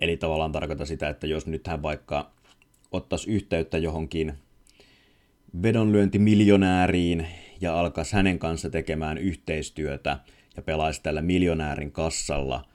Eli 0.02 0.18
tavallaan 0.18 0.52
tarkoita 0.52 0.86
sitä, 0.86 1.10
että 1.10 1.28
jos 1.28 1.48
nyt 1.48 1.68
hän 1.68 1.82
vaikka 1.82 2.32
ottaisi 2.92 3.32
yhteyttä 3.32 3.78
johonkin 3.78 4.34
vedonlyöntimiljonääriin 5.62 7.28
ja 7.62 7.80
alkaisi 7.80 8.16
hänen 8.16 8.40
kanssa 8.40 8.70
tekemään 8.70 9.18
yhteistyötä 9.18 10.20
ja 10.58 10.62
pelaisi 10.62 11.04
tällä 11.04 11.22
miljonäärin 11.22 11.92
kassalla 11.92 12.66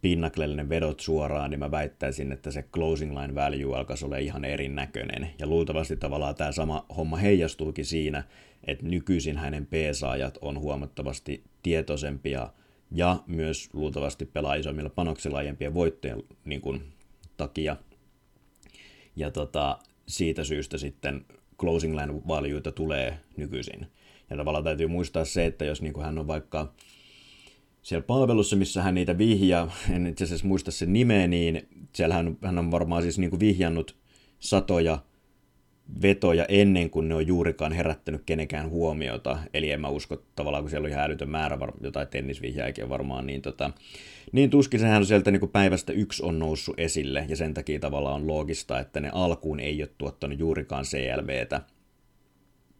pinnaklellinen 0.00 0.68
vedot 0.68 1.00
suoraan, 1.00 1.50
niin 1.50 1.58
mä 1.58 1.70
väittäisin, 1.70 2.32
että 2.32 2.50
se 2.50 2.62
closing 2.62 3.20
line 3.20 3.34
value 3.34 3.76
alkaisi 3.76 4.04
olla 4.04 4.16
ihan 4.16 4.44
erinäköinen. 4.44 5.30
Ja 5.38 5.46
luultavasti 5.46 5.96
tavallaan 5.96 6.34
tämä 6.34 6.52
sama 6.52 6.86
homma 6.96 7.16
heijastuukin 7.16 7.84
siinä, 7.84 8.24
että 8.66 8.86
nykyisin 8.86 9.36
hänen 9.36 9.66
peesaajat 9.66 10.38
on 10.40 10.58
huomattavasti 10.58 11.44
tietoisempia 11.62 12.50
ja 12.90 13.16
myös 13.26 13.70
luultavasti 13.72 14.26
pelaa 14.26 14.54
isommilla 14.54 14.90
panoksilla 14.90 15.38
aiempien 15.38 15.74
voittojen 15.74 16.22
niin 16.44 16.60
kuin, 16.60 16.82
takia. 17.36 17.76
Ja 19.16 19.30
tota, 19.30 19.78
siitä 20.08 20.44
syystä 20.44 20.78
sitten 20.78 21.24
closing 21.60 21.96
line 22.00 22.14
valueita 22.28 22.72
tulee 22.72 23.18
nykyisin. 23.36 23.86
Ja 24.30 24.36
tavallaan 24.36 24.64
täytyy 24.64 24.86
muistaa 24.86 25.24
se, 25.24 25.46
että 25.46 25.64
jos 25.64 25.82
niin 25.82 25.92
kuin 25.92 26.04
hän 26.04 26.18
on 26.18 26.26
vaikka 26.26 26.72
siellä 27.86 28.06
palvelussa, 28.06 28.56
missä 28.56 28.82
hän 28.82 28.94
niitä 28.94 29.18
vihjaa, 29.18 29.72
en 29.94 30.06
itse 30.06 30.24
asiassa 30.24 30.46
muista 30.46 30.70
sen 30.70 30.92
nimeä, 30.92 31.26
niin 31.26 31.68
siellä 31.92 32.14
hän, 32.14 32.58
on 32.58 32.70
varmaan 32.70 33.02
siis 33.02 33.18
niin 33.18 33.30
kuin 33.30 33.40
vihjannut 33.40 33.96
satoja 34.38 34.98
vetoja 36.02 36.44
ennen 36.48 36.90
kuin 36.90 37.08
ne 37.08 37.14
on 37.14 37.26
juurikaan 37.26 37.72
herättänyt 37.72 38.22
kenenkään 38.26 38.70
huomiota. 38.70 39.38
Eli 39.54 39.70
en 39.70 39.80
mä 39.80 39.88
usko 39.88 40.22
tavallaan, 40.36 40.62
kun 40.62 40.70
siellä 40.70 40.86
on 40.86 40.90
ihan 40.90 41.04
älytön 41.04 41.30
määrä, 41.30 41.60
var- 41.60 41.72
jotain 41.80 42.08
tennisvihjääkin 42.08 42.88
varmaan, 42.88 43.26
niin, 43.26 43.42
tota, 43.42 43.70
niin 44.32 44.50
tuskin 44.50 44.80
sehän 44.80 45.06
sieltä 45.06 45.30
niin 45.30 45.40
kuin 45.40 45.52
päivästä 45.52 45.92
yksi 45.92 46.22
on 46.22 46.38
noussut 46.38 46.80
esille, 46.80 47.26
ja 47.28 47.36
sen 47.36 47.54
takia 47.54 47.80
tavallaan 47.80 48.14
on 48.14 48.26
loogista, 48.26 48.80
että 48.80 49.00
ne 49.00 49.10
alkuun 49.12 49.60
ei 49.60 49.82
ole 49.82 49.90
tuottanut 49.98 50.38
juurikaan 50.38 50.84
CLVtä. 50.84 51.60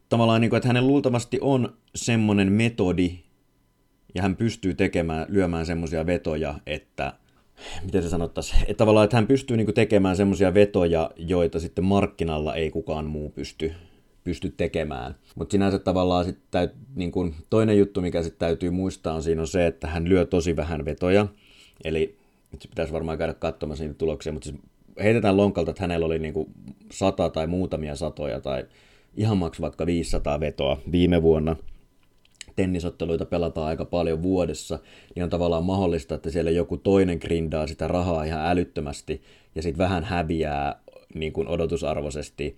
Tavallaan, 0.08 0.40
niin 0.40 0.50
kuin, 0.50 0.58
että 0.58 0.68
hänen 0.68 0.86
luultavasti 0.86 1.38
on 1.40 1.76
semmoinen 1.94 2.52
metodi, 2.52 3.25
ja 4.14 4.22
hän 4.22 4.36
pystyy 4.36 4.75
tekemään, 4.75 5.26
lyömään 5.28 5.66
semmoisia 5.66 6.06
vetoja, 6.06 6.54
että 6.66 7.12
miten 7.84 8.02
se 8.02 8.08
sanottaisiin, 8.08 8.60
että 8.62 8.75
tavallaan, 8.75 9.04
että 9.04 9.16
hän 9.16 9.26
pystyy 9.26 9.56
niin 9.56 9.75
tekemään 9.75 10.16
semmoisia 10.16 10.54
vetoja, 10.54 11.10
joita 11.16 11.60
sitten 11.60 11.84
markkinalla 11.84 12.54
ei 12.54 12.70
kukaan 12.70 13.06
muu 13.06 13.30
pysty, 13.30 13.72
pysty 14.25 14.54
tekemään. 14.56 15.14
Mutta 15.34 15.52
sinänsä 15.52 15.78
tavallaan 15.78 16.25
sit 16.25 16.38
täyt, 16.50 16.70
niin 16.94 17.12
kuin 17.12 17.34
toinen 17.50 17.78
juttu, 17.78 18.00
mikä 18.00 18.22
sitten 18.22 18.38
täytyy 18.38 18.70
muistaa 18.70 19.14
on 19.14 19.22
siinä 19.22 19.40
on 19.40 19.48
se, 19.48 19.66
että 19.66 19.86
hän 19.86 20.08
lyö 20.08 20.26
tosi 20.26 20.56
vähän 20.56 20.84
vetoja, 20.84 21.26
eli 21.84 22.16
se 22.58 22.68
pitäisi 22.68 22.92
varmaan 22.92 23.18
käydä 23.18 23.34
katsomaan 23.34 23.78
niitä 23.78 23.94
tuloksia, 23.94 24.32
mutta 24.32 24.48
siis 24.48 24.60
heitetään 25.02 25.36
lonkalta, 25.36 25.70
että 25.70 25.82
hänellä 25.82 26.06
oli 26.06 26.18
niin 26.18 26.34
kuin 26.34 26.50
sata 26.92 27.28
tai 27.28 27.46
muutamia 27.46 27.96
satoja 27.96 28.40
tai 28.40 28.64
ihan 29.16 29.36
maks 29.36 29.60
vaikka 29.60 29.86
500 29.86 30.40
vetoa 30.40 30.78
viime 30.92 31.22
vuonna– 31.22 31.56
tennisotteluita 32.56 33.25
pelataan 33.25 33.66
aika 33.66 33.84
paljon 33.84 34.22
vuodessa, 34.22 34.78
niin 35.14 35.25
on 35.25 35.30
tavallaan 35.30 35.64
mahdollista, 35.64 36.14
että 36.14 36.30
siellä 36.30 36.50
joku 36.50 36.76
toinen 36.76 37.18
grindaa 37.18 37.66
sitä 37.66 37.88
rahaa 37.88 38.25
ihan 38.25 38.46
älyttömästi 38.46 39.22
ja 39.54 39.62
sitten 39.62 39.78
vähän 39.78 40.04
häviää 40.04 40.80
niin 41.14 41.32
kuin 41.32 41.48
odotusarvoisesti 41.48 42.56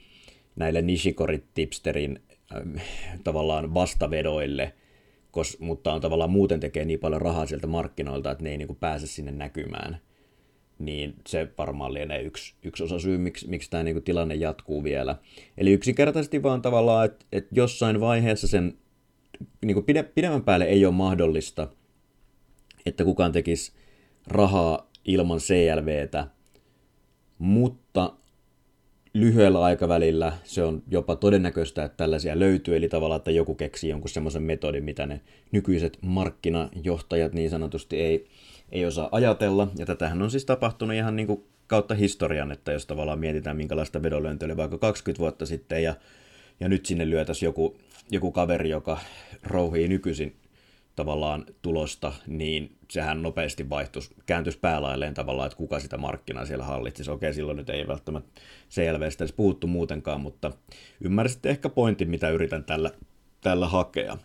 näille 0.57 0.81
Nishikori-tipsterin 0.81 2.21
äh, 2.55 2.83
tavallaan 3.25 3.75
vastavedoille, 3.75 4.73
kos, 5.31 5.59
mutta 5.61 5.93
on 5.93 6.01
tavallaan 6.01 6.31
muuten 6.31 6.61
tekee 6.61 6.85
niin 6.85 7.01
paljon 7.01 7.23
rahaa 7.23 7.47
sieltä 7.47 7.67
markkinoilta, 7.67 8.31
että 8.31 8.45
ne 8.45 8.51
ei 8.51 8.59
niin 8.59 8.69
kuin 8.69 8.79
pääse 8.81 9.07
sinne 9.07 9.33
näkymään. 9.33 9.99
Niin 10.79 11.15
se 11.27 11.49
varmaan 11.59 11.95
lienee 11.95 12.23
yksi, 12.23 12.55
yksi 12.63 12.85
osa 12.85 12.99
syy, 12.99 13.19
miksi, 13.19 13.49
miksi 13.49 13.71
tämä 13.71 13.83
niin 13.83 13.95
kuin 13.95 14.05
tilanne 14.05 14.35
jatkuu 14.35 14.85
vielä. 14.85 15.17
Eli 15.59 15.73
yksinkertaisesti 15.73 16.43
vaan 16.43 16.63
tavallaan, 16.63 17.05
että, 17.05 17.27
että 17.33 17.51
jossain 17.55 18.01
vaiheessa 18.01 18.49
sen 18.49 18.79
niin 19.65 19.75
kuin 19.75 19.85
pide, 19.85 20.03
pidemmän 20.03 20.45
päälle 20.45 20.65
ei 20.65 20.87
ole 20.87 20.95
mahdollista, 20.95 21.69
että 22.87 23.05
kukaan 23.05 23.33
tekisi 23.33 23.73
rahaa 24.27 24.91
ilman 25.05 25.39
CLVtä, 25.39 26.27
mutta 27.39 28.13
lyhyellä 29.15 29.63
aikavälillä 29.63 30.33
se 30.45 30.63
on 30.63 30.83
jopa 30.91 31.17
todennäköistä, 31.17 31.85
että 31.85 31.97
tällaisia 31.97 32.39
löytyy, 32.39 32.77
eli 32.77 32.89
tavallaan, 32.89 33.19
että 33.19 33.31
joku 33.31 33.55
keksii 33.55 33.91
jonkun 33.91 34.11
semmoisen 34.11 34.43
metodin, 34.43 34.85
mitä 34.85 35.07
ne 35.07 35.21
nykyiset 35.53 35.99
markkinajohtajat 36.03 37.33
niin 37.33 37.51
sanotusti 37.51 37.97
ei, 37.97 38.27
ei 38.73 38.87
osaa 38.87 39.09
ajatella, 39.13 39.69
ja 39.79 39.87
tätähän 39.87 40.23
on 40.23 40.31
siis 40.31 40.45
tapahtunut 40.45 40.97
ihan 40.97 41.17
niin 41.17 41.27
kuin 41.27 41.45
kautta 41.67 41.95
historian, 41.95 42.53
että 42.53 42.73
jos 42.73 42.87
tavallaan 42.87 43.19
mietitään, 43.19 43.57
minkälaista 43.57 44.03
vedonlyöntiä 44.03 44.47
oli 44.47 44.57
vaikka 44.57 44.79
20 44.79 45.21
vuotta 45.21 45.47
sitten, 45.47 45.83
ja, 45.83 45.95
ja 46.61 46.69
nyt 46.69 46.87
sinne 46.87 47.11
lyötäisiin 47.11 47.47
joku 47.47 47.77
joku 48.11 48.33
kaveri, 48.33 48.71
joka 48.71 48.99
rouhii 49.43 49.89
nykyisin 49.89 50.37
tavallaan 50.97 51.45
tulosta, 51.63 52.13
niin 52.27 52.77
sehän 52.91 53.23
nopeasti 53.23 53.71
vaihtuisi, 53.71 54.15
kääntyisi 54.27 54.59
päälailleen 54.59 55.15
tavallaan, 55.15 55.47
että 55.47 55.57
kuka 55.57 55.81
sitä 55.81 55.97
markkinaa 55.97 56.47
siellä 56.47 56.65
hallitsisi. 56.65 57.11
Okei, 57.11 57.35
silloin 57.35 57.57
nyt 57.57 57.71
ei 57.71 57.89
välttämättä 57.89 58.41
CLVstä 58.71 59.25
edes 59.25 59.33
puhuttu 59.33 59.67
muutenkaan, 59.67 60.21
mutta 60.21 60.53
ymmärsitte 61.01 61.51
ehkä 61.51 61.69
pointin, 61.69 62.11
mitä 62.11 62.31
yritän 62.31 62.65
tällä, 62.65 62.91
tällä 63.41 63.69
hakea. 63.69 64.19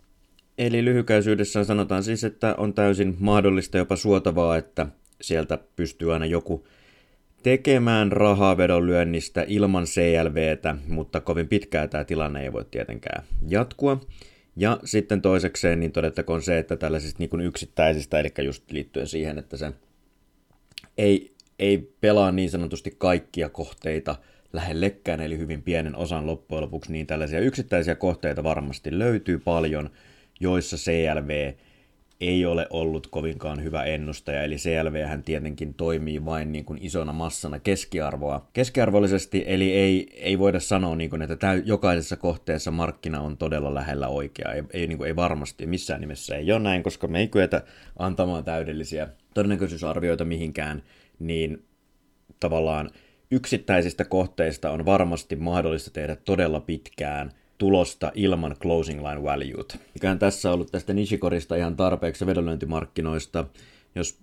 Eli 0.58 0.86
lyhykäisyydessään 0.86 1.66
sanotaan 1.66 2.04
siis, 2.04 2.24
että 2.24 2.56
on 2.58 2.74
täysin 2.74 3.16
mahdollista 3.20 3.78
jopa 3.78 3.96
suotavaa, 3.96 4.58
että 4.58 4.88
sieltä 5.22 5.60
pystyy 5.76 6.14
aina 6.14 6.26
joku 6.26 6.68
tekemään 7.44 8.12
rahaa 8.12 8.58
vedonlyönnistä 8.58 9.46
ilman 9.48 9.84
CLVtä, 9.84 10.76
mutta 10.88 11.22
kovin 11.22 11.48
pitkään 11.48 11.90
tämä 11.90 12.04
tilanne 12.04 12.44
ei 12.44 12.54
voi 12.54 12.66
tietenkään 12.72 13.24
jatkua. 13.48 14.02
Ja 14.56 14.80
sitten 14.86 15.22
toisekseen 15.22 15.80
niin 15.80 15.92
todettakoon 15.92 16.42
se, 16.42 16.58
että 16.58 16.76
tällaisista 16.78 17.20
niin 17.20 17.30
kuin 17.30 17.42
yksittäisistä, 17.42 18.20
eli 18.20 18.30
just 18.44 18.72
liittyen 18.72 19.08
siihen, 19.08 19.38
että 19.38 19.58
se 19.58 19.72
ei, 20.98 21.34
ei 21.60 21.94
pelaa 22.02 22.32
niin 22.32 22.50
sanotusti 22.50 22.96
kaikkia 22.98 23.50
kohteita 23.50 24.16
lähellekään, 24.54 25.22
eli 25.22 25.38
hyvin 25.38 25.62
pienen 25.62 25.96
osan 25.96 26.28
loppujen 26.28 26.62
lopuksi, 26.62 26.92
niin 26.92 27.08
tällaisia 27.08 27.40
yksittäisiä 27.40 27.96
kohteita 27.96 28.44
varmasti 28.44 29.00
löytyy 29.00 29.40
paljon, 29.40 29.90
joissa 30.40 30.78
CLV 30.78 31.54
ei 32.30 32.46
ole 32.46 32.68
ollut 32.70 33.08
kovinkaan 33.08 33.64
hyvä 33.64 33.84
ennustaja, 33.84 34.44
eli 34.44 34.56
CLV 34.56 35.06
hän 35.06 35.24
tietenkin 35.24 35.74
toimii 35.74 36.26
vain 36.26 36.52
niin 36.52 36.66
kuin 36.66 36.80
isona 36.82 37.14
massana 37.14 37.60
keskiarvoa. 37.60 38.48
Keskiarvollisesti, 38.54 39.44
eli 39.48 39.74
ei, 39.74 40.08
ei 40.14 40.40
voida 40.40 40.60
sanoa, 40.60 40.96
niin 40.96 41.10
kuin, 41.10 41.22
että 41.22 41.36
täy, 41.36 41.64
jokaisessa 41.66 42.16
kohteessa 42.16 42.72
markkina 42.72 43.22
on 43.22 43.38
todella 43.38 43.74
lähellä 43.74 44.08
oikeaa. 44.08 44.54
Ei, 44.54 44.64
ei, 44.74 44.88
niin 44.88 44.98
kuin, 44.98 45.08
ei 45.08 45.16
varmasti, 45.16 45.66
missään 45.66 46.02
nimessä 46.02 46.36
ei 46.36 46.52
ole 46.52 46.60
näin, 46.60 46.84
koska 46.84 47.08
me 47.08 47.20
ei 47.20 47.28
kyetä 47.28 47.62
antamaan 48.00 48.44
täydellisiä 48.44 49.08
todennäköisyysarvioita 49.34 50.26
mihinkään, 50.26 50.84
niin 51.20 51.66
tavallaan 52.40 52.90
yksittäisistä 53.32 54.06
kohteista 54.06 54.72
on 54.72 54.86
varmasti 54.86 55.36
mahdollista 55.36 55.92
tehdä 55.92 56.16
todella 56.16 56.60
pitkään– 56.60 57.32
tulosta 57.64 58.12
ilman 58.16 58.56
closing 58.62 59.02
line. 59.02 59.64
Ikään 59.96 60.20
tässä 60.20 60.50
on 60.50 60.54
ollut 60.54 60.72
tästä 60.72 60.94
Nishikorista 60.94 61.56
ihan 61.56 61.76
tarpeeksi 61.76 62.26
vedonlyöntimarkkinoista. 62.26 63.46
Jos 63.96 64.20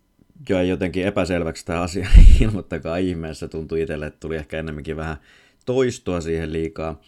jäi 0.49 0.69
jotenkin 0.69 1.07
epäselväksi 1.07 1.67
tämä 1.67 1.81
asia, 1.81 2.09
niin 2.17 2.43
ilmoittakaa 2.43 2.97
ihmeessä. 2.97 3.49
Tuntui 3.49 3.83
itselle, 3.83 4.07
että 4.07 4.21
tuli 4.21 4.37
ehkä 4.37 4.59
enemmänkin 4.59 4.97
vähän 4.97 5.17
toistoa 5.67 6.21
siihen 6.21 6.53
liikaa. 6.53 7.01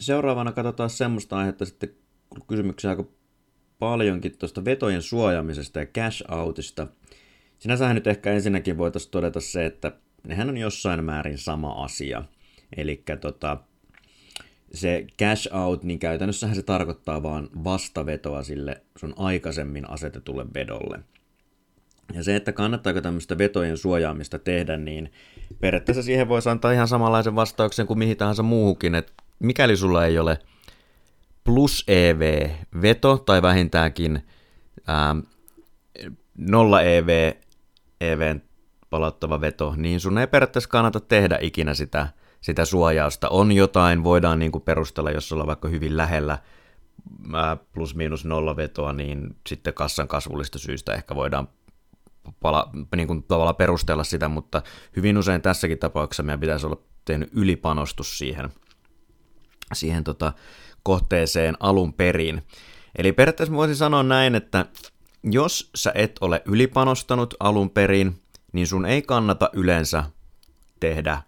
Seuraavana 0.00 0.52
katsotaan 0.52 0.90
semmoista 0.90 1.36
aihetta 1.36 1.64
sitten 1.64 1.90
kysymyksiä 2.48 2.90
aika 2.90 3.04
paljonkin 3.78 4.38
tuosta 4.38 4.64
vetojen 4.64 5.02
suojaamisesta 5.02 5.78
ja 5.78 5.86
cash 5.86 6.32
outista. 6.32 6.86
Sinänsähän 7.58 7.94
nyt 7.94 8.06
ehkä 8.06 8.32
ensinnäkin 8.32 8.78
voitaisiin 8.78 9.10
todeta 9.10 9.40
se, 9.40 9.66
että 9.66 9.92
nehän 10.26 10.48
on 10.48 10.56
jossain 10.56 11.04
määrin 11.04 11.38
sama 11.38 11.84
asia. 11.84 12.24
Eli 12.76 13.02
tota, 13.20 13.56
se 14.74 15.06
cash 15.18 15.54
out, 15.54 15.84
niin 15.84 15.98
käytännössähän 15.98 16.56
se 16.56 16.62
tarkoittaa 16.62 17.22
vaan 17.22 17.48
vastavetoa 17.64 18.42
sille 18.42 18.82
sun 18.96 19.14
aikaisemmin 19.16 19.90
asetetulle 19.90 20.46
vedolle. 20.54 21.00
Ja 22.14 22.24
se, 22.24 22.36
että 22.36 22.52
kannattaako 22.52 23.00
tämmöistä 23.00 23.38
vetojen 23.38 23.76
suojaamista 23.76 24.38
tehdä, 24.38 24.76
niin 24.76 25.12
periaatteessa 25.60 26.02
siihen 26.02 26.28
voisi 26.28 26.48
antaa 26.48 26.72
ihan 26.72 26.88
samanlaisen 26.88 27.34
vastauksen 27.34 27.86
kuin 27.86 27.98
mihin 27.98 28.16
tahansa 28.16 28.42
muuhunkin, 28.42 28.94
että 28.94 29.12
mikäli 29.38 29.76
sulla 29.76 30.06
ei 30.06 30.18
ole 30.18 30.38
plus 31.44 31.84
EV-veto 31.88 33.18
tai 33.18 33.42
vähintäänkin 33.42 34.22
ää, 34.86 35.16
nolla 36.38 36.82
EV, 36.82 37.32
EVn 38.00 38.42
palauttava 38.90 39.40
veto, 39.40 39.74
niin 39.76 40.00
sun 40.00 40.18
ei 40.18 40.26
periaatteessa 40.26 40.70
kannata 40.70 41.00
tehdä 41.00 41.38
ikinä 41.40 41.74
sitä, 41.74 42.08
sitä 42.44 42.64
suojausta. 42.64 43.28
On 43.28 43.52
jotain, 43.52 44.04
voidaan 44.04 44.38
niin 44.38 44.52
kuin 44.52 44.62
perustella, 44.62 45.10
jos 45.10 45.32
ollaan 45.32 45.46
vaikka 45.46 45.68
hyvin 45.68 45.96
lähellä 45.96 46.38
plus 47.72 47.94
miinus 47.94 48.24
nolla 48.24 48.56
vetoa, 48.56 48.92
niin 48.92 49.36
sitten 49.48 49.74
kassan 49.74 50.08
kasvullista 50.08 50.58
syystä 50.58 50.94
ehkä 50.94 51.14
voidaan 51.14 51.48
pala, 52.40 52.70
niin 52.96 53.06
kuin 53.06 53.22
tavallaan 53.22 53.56
perustella 53.56 54.04
sitä, 54.04 54.28
mutta 54.28 54.62
hyvin 54.96 55.18
usein 55.18 55.42
tässäkin 55.42 55.78
tapauksessa 55.78 56.22
meidän 56.22 56.40
pitäisi 56.40 56.66
olla 56.66 56.80
tehnyt 57.04 57.30
ylipanostus 57.32 58.18
siihen, 58.18 58.50
siihen 59.72 60.04
tota, 60.04 60.32
kohteeseen 60.82 61.56
alun 61.60 61.92
perin. 61.92 62.42
Eli 62.98 63.12
periaatteessa 63.12 63.54
voisin 63.54 63.76
sanoa 63.76 64.02
näin, 64.02 64.34
että 64.34 64.66
jos 65.22 65.70
sä 65.74 65.92
et 65.94 66.18
ole 66.20 66.42
ylipanostanut 66.44 67.34
alun 67.40 67.70
perin, 67.70 68.22
niin 68.52 68.66
sun 68.66 68.86
ei 68.86 69.02
kannata 69.02 69.50
yleensä 69.52 70.04
tehdä 70.80 71.22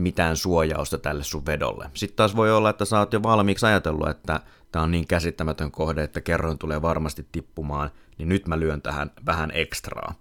mitään 0.00 0.36
suojausta 0.36 0.98
tälle 0.98 1.24
sun 1.24 1.46
vedolle. 1.46 1.90
Sitten 1.94 2.16
taas 2.16 2.36
voi 2.36 2.52
olla, 2.52 2.70
että 2.70 2.84
sä 2.84 2.98
oot 2.98 3.12
jo 3.12 3.22
valmiiksi 3.22 3.66
ajatellut, 3.66 4.08
että 4.08 4.40
tämä 4.72 4.82
on 4.82 4.90
niin 4.90 5.06
käsittämätön 5.06 5.70
kohde, 5.70 6.02
että 6.02 6.20
kerroin 6.20 6.58
tulee 6.58 6.82
varmasti 6.82 7.26
tippumaan, 7.32 7.90
niin 8.18 8.28
nyt 8.28 8.48
mä 8.48 8.60
lyön 8.60 8.82
tähän 8.82 9.10
vähän 9.26 9.50
ekstraa. 9.54 10.14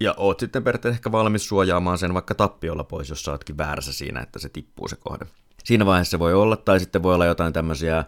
Ja 0.00 0.14
oot 0.16 0.40
sitten 0.40 0.64
periaatteessa 0.64 0.98
ehkä 0.98 1.12
valmis 1.12 1.48
suojaamaan 1.48 1.98
sen 1.98 2.14
vaikka 2.14 2.34
tappiolla 2.34 2.84
pois, 2.84 3.08
jos 3.08 3.22
sä 3.22 3.30
ootkin 3.30 3.58
väärässä 3.58 3.92
siinä, 3.92 4.20
että 4.20 4.38
se 4.38 4.48
tippuu 4.48 4.88
se 4.88 4.96
kohde. 4.96 5.26
Siinä 5.64 5.86
vaiheessa 5.86 6.18
voi 6.18 6.34
olla, 6.34 6.56
tai 6.56 6.80
sitten 6.80 7.02
voi 7.02 7.14
olla 7.14 7.26
jotain 7.26 7.52
tämmöisiä 7.52 8.04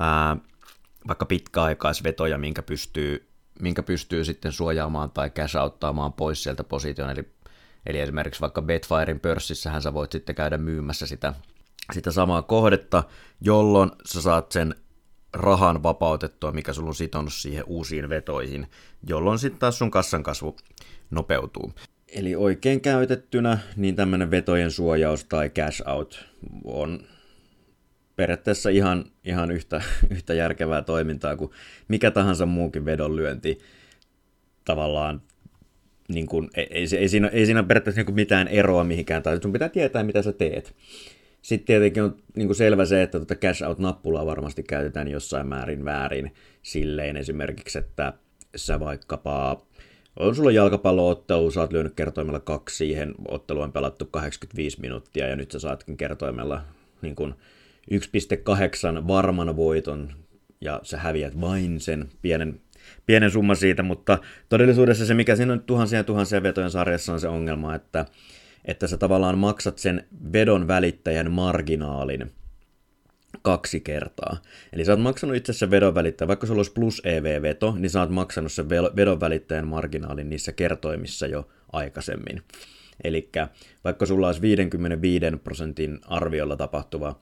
ää, 0.00 0.36
vaikka 1.08 1.26
pitkäaikaisvetoja, 1.26 2.38
minkä 2.38 2.62
pystyy, 2.62 3.28
minkä 3.60 3.82
pystyy 3.82 4.24
sitten 4.24 4.52
suojaamaan 4.52 5.10
tai 5.10 5.30
cash 5.30 5.56
outtaamaan 5.56 6.12
pois 6.12 6.42
sieltä 6.42 6.64
position, 6.64 7.10
eli 7.10 7.32
Eli 7.86 8.00
esimerkiksi 8.00 8.40
vaikka 8.40 8.62
Betfirein 8.62 9.20
pörssissähän 9.20 9.82
sä 9.82 9.94
voit 9.94 10.12
sitten 10.12 10.34
käydä 10.34 10.58
myymässä 10.58 11.06
sitä, 11.06 11.34
sitä 11.92 12.12
samaa 12.12 12.42
kohdetta, 12.42 13.04
jolloin 13.40 13.90
sä 14.06 14.22
saat 14.22 14.52
sen 14.52 14.74
rahan 15.32 15.82
vapautettua, 15.82 16.52
mikä 16.52 16.72
sulla 16.72 16.88
on 16.88 16.94
sitonut 16.94 17.32
siihen 17.32 17.64
uusiin 17.66 18.08
vetoihin, 18.08 18.66
jolloin 19.06 19.38
sitten 19.38 19.58
taas 19.58 19.78
sun 19.78 19.90
kassan 19.90 20.22
kasvu 20.22 20.56
nopeutuu. 21.10 21.72
Eli 22.08 22.36
oikein 22.36 22.80
käytettynä, 22.80 23.58
niin 23.76 23.96
tämmöinen 23.96 24.30
vetojen 24.30 24.70
suojaus 24.70 25.24
tai 25.24 25.50
cash 25.50 25.82
out 25.88 26.26
on 26.64 27.00
periaatteessa 28.16 28.70
ihan, 28.70 29.04
ihan 29.24 29.50
yhtä, 29.50 29.82
yhtä 30.14 30.34
järkevää 30.34 30.82
toimintaa 30.82 31.36
kuin 31.36 31.50
mikä 31.88 32.10
tahansa 32.10 32.46
muukin 32.46 32.84
vedonlyönti. 32.84 33.58
Tavallaan 34.64 35.22
niin 36.14 36.26
kuin, 36.26 36.50
ei, 36.56 36.66
ei, 36.70 36.86
ei, 36.98 37.08
siinä, 37.08 37.28
ei 37.28 37.46
siinä 37.46 37.62
periaatteessa 37.62 38.02
niin 38.02 38.14
mitään 38.14 38.48
eroa 38.48 38.84
mihinkään, 38.84 39.22
tai 39.22 39.38
sun 39.42 39.52
pitää 39.52 39.68
tietää, 39.68 40.02
mitä 40.02 40.22
sä 40.22 40.32
teet. 40.32 40.74
Sitten 41.42 41.66
tietenkin 41.66 42.02
on 42.02 42.16
niin 42.36 42.48
kuin 42.48 42.56
selvä 42.56 42.84
se, 42.84 43.02
että 43.02 43.18
tuota 43.18 43.34
cash 43.34 43.62
out-nappulaa 43.62 44.26
varmasti 44.26 44.62
käytetään 44.62 45.08
jossain 45.08 45.46
määrin 45.46 45.84
väärin 45.84 46.34
silleen 46.62 47.16
esimerkiksi, 47.16 47.78
että 47.78 48.12
sä 48.56 48.80
vaikkapa 48.80 49.62
on 50.18 50.34
sulla 50.34 50.50
jalkapalloottelu, 50.50 51.50
sä 51.50 51.60
oot 51.60 51.72
lyönyt 51.72 51.94
kertoimella 51.94 52.40
kaksi 52.40 52.76
siihen, 52.76 53.14
ottelu 53.28 53.60
on 53.60 53.72
pelattu 53.72 54.06
85 54.06 54.80
minuuttia 54.80 55.28
ja 55.28 55.36
nyt 55.36 55.50
sä 55.50 55.58
saatkin 55.58 55.96
kertoimella 55.96 56.62
niin 57.02 57.14
kuin 57.14 57.34
1,8 57.90 59.08
varman 59.08 59.56
voiton 59.56 60.12
ja 60.60 60.80
sä 60.82 60.98
häviät 60.98 61.40
vain 61.40 61.80
sen 61.80 62.08
pienen, 62.22 62.60
pienen 63.06 63.30
summan 63.30 63.56
siitä, 63.56 63.82
mutta 63.82 64.18
todellisuudessa 64.48 65.06
se, 65.06 65.14
mikä 65.14 65.36
siinä 65.36 65.52
on 65.52 65.60
tuhansia 65.60 65.98
ja 65.98 66.04
tuhansia 66.04 66.42
vetojen 66.42 66.70
sarjassa 66.70 67.12
on 67.12 67.20
se 67.20 67.28
ongelma, 67.28 67.74
että 67.74 68.04
että 68.64 68.86
sä 68.86 68.96
tavallaan 68.96 69.38
maksat 69.38 69.78
sen 69.78 70.04
vedon 70.32 70.68
välittäjän 70.68 71.30
marginaalin 71.30 72.32
kaksi 73.42 73.80
kertaa. 73.80 74.36
Eli 74.72 74.84
sä 74.84 74.92
oot 74.92 75.00
maksanut 75.00 75.36
itse 75.36 75.52
asiassa 75.52 75.70
vedon 75.70 75.94
välittäjän, 75.94 76.28
vaikka 76.28 76.46
sulla 76.46 76.58
olisi 76.58 76.72
plus 76.72 77.02
EV-veto, 77.04 77.74
niin 77.78 77.90
sä 77.90 78.00
oot 78.00 78.10
maksanut 78.10 78.52
sen 78.52 78.68
vedon 78.70 79.20
välittäjän 79.20 79.68
marginaalin 79.68 80.28
niissä 80.28 80.52
kertoimissa 80.52 81.26
jo 81.26 81.48
aikaisemmin. 81.72 82.42
Eli 83.04 83.30
vaikka 83.84 84.06
sulla 84.06 84.26
olisi 84.26 84.42
55 84.42 85.26
prosentin 85.44 85.98
arviolla 86.06 86.56
tapahtuva 86.56 87.18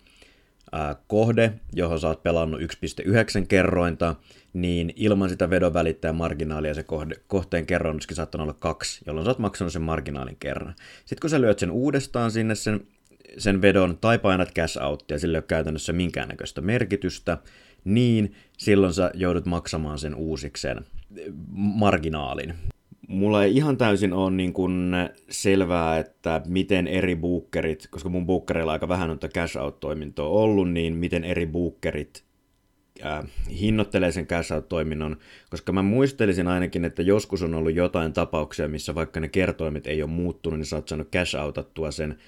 ää, 0.72 0.96
kohde, 1.06 1.52
johon 1.72 2.00
sä 2.00 2.08
oot 2.08 2.22
pelannut 2.22 2.60
1,9 2.60 2.66
kerrointa, 3.48 4.16
niin 4.52 4.92
ilman 4.96 5.28
sitä 5.28 5.50
vedon 5.50 5.74
välittäjän 5.74 6.16
marginaalia 6.16 6.74
se 6.74 6.82
kohde, 6.82 7.14
kohteen 7.26 7.66
kerroin 7.66 7.94
olisikin 7.94 8.16
saattanut 8.16 8.44
olla 8.44 8.56
kaksi, 8.60 9.02
jolloin 9.06 9.24
sä 9.24 9.30
oot 9.30 9.38
maksanut 9.38 9.72
sen 9.72 9.82
marginaalin 9.82 10.36
kerran. 10.40 10.74
Sitten 10.98 11.20
kun 11.20 11.30
sä 11.30 11.40
lyöt 11.40 11.58
sen 11.58 11.70
uudestaan 11.70 12.30
sinne 12.30 12.54
sen, 12.54 12.80
sen 13.38 13.62
vedon 13.62 13.98
tai 14.00 14.18
painat 14.18 14.52
cash 14.54 14.82
outtia, 14.82 15.18
sillä 15.18 15.36
ei 15.36 15.38
ole 15.38 15.44
käytännössä 15.48 15.92
minkäännäköistä 15.92 16.60
merkitystä, 16.60 17.38
niin 17.84 18.34
silloin 18.58 18.94
sä 18.94 19.10
joudut 19.14 19.46
maksamaan 19.46 19.98
sen 19.98 20.14
uusiksen 20.14 20.84
marginaalin. 21.56 22.54
Mulla 23.08 23.44
ei 23.44 23.56
ihan 23.56 23.76
täysin 23.76 24.12
ole 24.12 24.30
niin 24.30 24.52
kuin 24.52 24.92
selvää, 25.30 25.98
että 25.98 26.42
miten 26.46 26.86
eri 26.86 27.16
bookerit, 27.16 27.88
koska 27.90 28.08
mun 28.08 28.26
bookerilla 28.26 28.72
aika 28.72 28.88
vähän 28.88 29.10
on 29.10 29.18
cash 29.18 29.58
out-toimintoa 29.58 30.28
ollut, 30.28 30.70
niin 30.70 30.96
miten 30.96 31.24
eri 31.24 31.46
bookerit 31.46 32.24
hinnoittelee 33.60 34.12
sen 34.12 34.26
cash 34.26 34.52
out-toiminnon, 34.52 35.16
koska 35.50 35.72
mä 35.72 35.82
muistelisin 35.82 36.48
ainakin, 36.48 36.84
että 36.84 37.02
joskus 37.02 37.42
on 37.42 37.54
ollut 37.54 37.74
jotain 37.74 38.12
tapauksia, 38.12 38.68
missä 38.68 38.94
vaikka 38.94 39.20
ne 39.20 39.28
kertoimet 39.28 39.86
ei 39.86 40.02
ole 40.02 40.10
muuttunut, 40.10 40.58
niin 40.58 40.66
sä 40.66 40.76
oot 40.76 40.88
saanut 40.88 41.10
cash 41.10 41.36
outattua 41.36 41.90
sen 41.90 42.18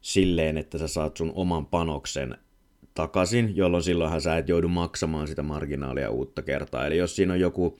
silleen, 0.00 0.56
että 0.56 0.78
sä 0.78 0.88
saat 0.88 1.16
sun 1.16 1.32
oman 1.34 1.66
panoksen 1.66 2.38
takaisin, 2.94 3.56
jolloin 3.56 3.82
silloinhan 3.82 4.20
sä 4.20 4.36
et 4.36 4.48
joudu 4.48 4.68
maksamaan 4.68 5.28
sitä 5.28 5.42
marginaalia 5.42 6.10
uutta 6.10 6.42
kertaa. 6.42 6.86
Eli 6.86 6.96
jos 6.96 7.16
siinä 7.16 7.32
on 7.32 7.40
joku, 7.40 7.78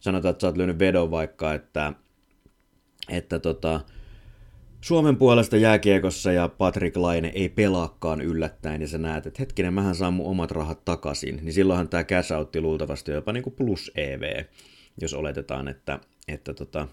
sanotaan, 0.00 0.30
että 0.30 0.40
sä 0.40 0.46
oot 0.46 0.56
lyönyt 0.56 0.78
vedon 0.78 1.10
vaikka, 1.10 1.54
että, 1.54 1.92
että 3.08 3.38
tota, 3.38 3.80
Suomen 4.80 5.16
puolesta 5.16 5.56
jääkiekossa 5.56 6.32
ja 6.32 6.48
Patrick 6.48 6.96
Laine 6.96 7.32
ei 7.34 7.48
pelaakaan 7.48 8.20
yllättäen, 8.20 8.80
ja 8.80 8.88
sä 8.88 8.98
näet, 8.98 9.26
että 9.26 9.42
hetkinen, 9.42 9.74
mähän 9.74 9.94
saan 9.94 10.12
mun 10.14 10.26
omat 10.26 10.50
rahat 10.50 10.84
takaisin, 10.84 11.40
niin 11.42 11.52
silloinhan 11.52 11.88
tämä 11.88 12.04
cash 12.04 12.32
outti 12.32 12.60
luultavasti 12.60 13.10
jopa 13.10 13.32
niin 13.32 13.42
kuin 13.42 13.54
plus 13.54 13.92
EV, 13.94 14.44
jos 15.00 15.14
oletetaan, 15.14 15.68
että, 15.68 16.00
että 16.28 16.54
tota, 16.54 16.88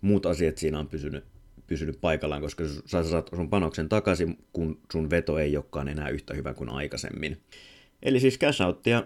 muut 0.00 0.26
asiat 0.26 0.58
siinä 0.58 0.78
on 0.78 0.88
pysynyt, 0.88 1.24
pysynyt 1.66 2.00
paikallaan, 2.00 2.42
koska 2.42 2.64
sä 2.86 3.02
saat 3.02 3.30
sun 3.36 3.50
panoksen 3.50 3.88
takaisin, 3.88 4.38
kun 4.52 4.80
sun 4.92 5.10
veto 5.10 5.38
ei 5.38 5.56
olekaan 5.56 5.88
enää 5.88 6.08
yhtä 6.08 6.34
hyvä 6.34 6.54
kuin 6.54 6.70
aikaisemmin. 6.70 7.40
Eli 8.02 8.20
siis 8.20 8.38
cash 8.38 8.62
outtia 8.62 9.04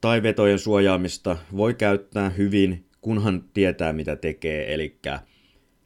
tai 0.00 0.22
vetojen 0.22 0.58
suojaamista 0.58 1.36
voi 1.56 1.74
käyttää 1.74 2.30
hyvin, 2.30 2.84
kunhan 3.00 3.44
tietää 3.54 3.92
mitä 3.92 4.16
tekee, 4.16 4.74
eli 4.74 4.98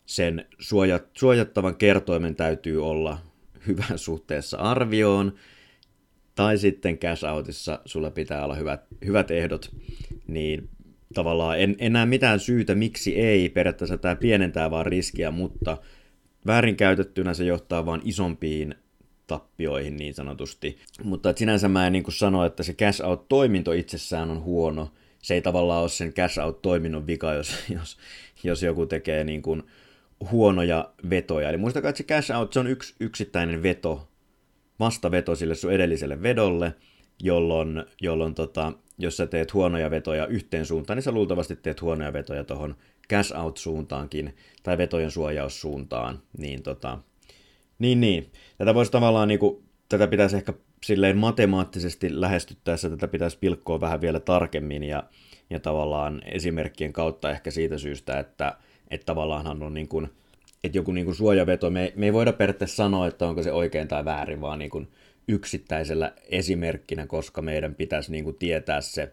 sen 0.06 0.46
suojat, 0.58 1.04
suojattavan 1.12 1.76
kertoimen 1.76 2.36
täytyy 2.36 2.86
olla 2.86 3.18
hyvän 3.66 3.98
suhteessa 3.98 4.56
arvioon, 4.56 5.34
tai 6.34 6.58
sitten 6.58 6.98
cash 6.98 7.24
outissa 7.24 7.80
sulla 7.84 8.10
pitää 8.10 8.44
olla 8.44 8.54
hyvät, 8.54 8.80
hyvät 9.04 9.30
ehdot, 9.30 9.70
niin 10.26 10.68
tavallaan 11.14 11.60
en, 11.60 11.76
en 11.78 11.92
näe 11.92 12.06
mitään 12.06 12.40
syytä, 12.40 12.74
miksi 12.74 13.20
ei. 13.20 13.48
Periaatteessa 13.48 13.98
tämä 13.98 14.16
pienentää 14.16 14.70
vaan 14.70 14.86
riskiä, 14.86 15.30
mutta 15.30 15.76
väärinkäytettynä 16.46 17.34
se 17.34 17.44
johtaa 17.44 17.86
vaan 17.86 18.00
isompiin 18.04 18.74
tappioihin 19.26 19.96
niin 19.96 20.14
sanotusti. 20.14 20.78
Mutta 21.04 21.30
et 21.30 21.38
sinänsä 21.38 21.68
mä 21.68 21.86
en 21.86 21.92
niin 21.92 22.04
sano, 22.08 22.44
että 22.44 22.62
se 22.62 22.72
cash 22.72 23.04
out-toiminto 23.04 23.72
itsessään 23.72 24.30
on 24.30 24.42
huono. 24.42 24.92
Se 25.22 25.34
ei 25.34 25.42
tavallaan 25.42 25.80
ole 25.80 25.88
sen 25.88 26.12
cash 26.12 26.38
out-toiminnon 26.40 27.06
vika, 27.06 27.34
jos, 27.34 27.54
jos, 27.68 27.98
jos 28.44 28.62
joku 28.62 28.86
tekee 28.86 29.24
niin 29.24 29.42
kuin 29.42 29.62
huonoja 30.30 30.90
vetoja. 31.10 31.48
Eli 31.48 31.56
muistakaa, 31.56 31.88
että 31.88 31.98
se 31.98 32.04
cash 32.04 32.32
out 32.32 32.52
se 32.52 32.60
on 32.60 32.66
yksi 32.66 32.94
yksittäinen 33.00 33.62
veto, 33.62 34.08
vastaveto 34.80 35.34
sille 35.34 35.54
sun 35.54 35.72
edelliselle 35.72 36.22
vedolle, 36.22 36.74
jolloin, 37.22 37.84
jolloin 38.00 38.34
tota, 38.34 38.72
jos 38.98 39.16
sä 39.16 39.26
teet 39.26 39.54
huonoja 39.54 39.90
vetoja 39.90 40.26
yhteen 40.26 40.66
suuntaan, 40.66 40.96
niin 40.96 41.02
sä 41.02 41.12
luultavasti 41.12 41.56
teet 41.56 41.82
huonoja 41.82 42.12
vetoja 42.12 42.44
tuohon 42.44 42.76
cash 43.10 43.36
out 43.36 43.56
suuntaankin 43.56 44.36
tai 44.62 44.78
vetojen 44.78 45.10
suojaussuuntaan. 45.10 46.22
Niin, 46.38 46.62
tota, 46.62 46.98
niin, 47.78 48.00
niin. 48.00 48.32
Tätä 48.58 48.74
voisi 48.74 48.92
tavallaan 48.92 49.28
niinku 49.28 49.62
tätä 49.88 50.06
pitäisi 50.06 50.36
ehkä 50.36 50.52
silleen 50.84 51.16
matemaattisesti 51.16 52.20
lähestyttäessä 52.20 52.90
tätä 52.90 53.08
pitäisi 53.08 53.38
pilkkoa 53.38 53.80
vähän 53.80 54.00
vielä 54.00 54.20
tarkemmin 54.20 54.82
ja, 54.82 55.02
ja 55.50 55.60
tavallaan 55.60 56.22
esimerkkien 56.24 56.92
kautta 56.92 57.30
ehkä 57.30 57.50
siitä 57.50 57.78
syystä, 57.78 58.18
että, 58.18 58.56
että 58.90 59.04
tavallaan 59.04 59.62
on 59.62 59.74
niin 59.74 59.88
kuin, 59.88 60.08
että 60.64 60.78
joku 60.78 60.92
niin 60.92 61.04
kuin 61.04 61.14
suojaveto, 61.14 61.70
me, 61.70 61.92
me 61.96 62.06
ei 62.06 62.12
voida 62.12 62.32
periaatteessa 62.32 62.76
sanoa, 62.76 63.06
että 63.06 63.26
onko 63.26 63.42
se 63.42 63.52
oikein 63.52 63.88
tai 63.88 64.04
väärin, 64.04 64.40
vaan 64.40 64.58
niin 64.58 64.70
kuin 64.70 64.88
yksittäisellä 65.28 66.12
esimerkkinä, 66.28 67.06
koska 67.06 67.42
meidän 67.42 67.74
pitäisi 67.74 68.12
niin 68.12 68.24
kuin 68.24 68.36
tietää 68.36 68.80
se, 68.80 69.12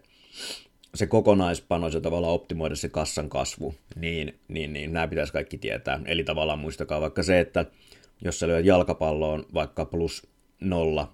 se 0.94 1.06
kokonaispanos 1.06 1.94
ja 1.94 2.00
tavallaan 2.00 2.34
optimoida 2.34 2.76
se 2.76 2.88
kassan 2.88 3.28
kasvu, 3.28 3.74
niin, 3.96 4.38
niin, 4.48 4.72
niin 4.72 4.92
nämä 4.92 5.08
pitäisi 5.08 5.32
kaikki 5.32 5.58
tietää. 5.58 6.00
Eli 6.06 6.24
tavallaan 6.24 6.58
muistakaa 6.58 7.00
vaikka 7.00 7.22
se, 7.22 7.40
että 7.40 7.66
jos 8.24 8.38
sä 8.38 8.46
lyöt 8.46 8.66
jalkapalloon 8.66 9.46
vaikka 9.54 9.84
plus 9.84 10.26
nolla 10.60 11.12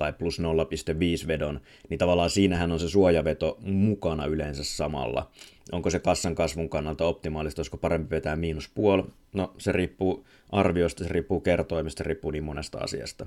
tai 0.00 0.12
plus 0.12 0.40
0,5 0.40 1.26
vedon, 1.26 1.60
niin 1.88 1.98
tavallaan 1.98 2.30
siinähän 2.30 2.72
on 2.72 2.80
se 2.80 2.88
suojaveto 2.88 3.58
mukana 3.60 4.26
yleensä 4.26 4.64
samalla. 4.64 5.30
Onko 5.72 5.90
se 5.90 5.98
kassan 5.98 6.34
kasvun 6.34 6.68
kannalta 6.68 7.04
optimaalista, 7.04 7.60
olisiko 7.60 7.76
parempi 7.76 8.10
vetää 8.10 8.36
miinus 8.36 8.68
puoli? 8.74 9.02
No 9.32 9.54
se 9.58 9.72
riippuu 9.72 10.26
arviosta, 10.52 11.04
se 11.04 11.10
riippuu 11.12 11.40
kertoimista, 11.40 11.98
se 11.98 12.08
riippuu 12.08 12.30
niin 12.30 12.44
monesta 12.44 12.78
asiasta. 12.78 13.26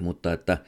Mutta 0.00 0.32
että 0.32 0.58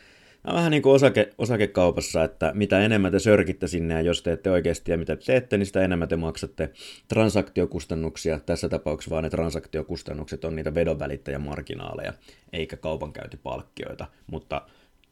vähän 0.46 0.70
niin 0.70 0.82
kuin 0.82 0.94
osake, 0.94 1.30
osakekaupassa, 1.38 2.24
että 2.24 2.52
mitä 2.54 2.80
enemmän 2.80 3.12
te 3.12 3.18
sörkitte 3.18 3.66
sinne 3.66 3.94
ja 3.94 4.00
jos 4.00 4.22
teette 4.22 4.50
oikeasti 4.50 4.90
ja 4.90 4.98
mitä 4.98 5.16
teette, 5.16 5.58
niin 5.58 5.66
sitä 5.66 5.82
enemmän 5.82 6.08
te 6.08 6.16
maksatte 6.16 6.70
transaktiokustannuksia. 7.08 8.40
Tässä 8.40 8.68
tapauksessa 8.68 9.10
vaan 9.10 9.24
ne 9.24 9.30
transaktiokustannukset 9.30 10.44
on 10.44 10.56
niitä 10.56 10.74
vedonvälittäjämarginaaleja, 10.74 12.12
eikä 12.52 12.76
kaupankäyntipalkkioita. 12.76 14.06
Mutta 14.26 14.62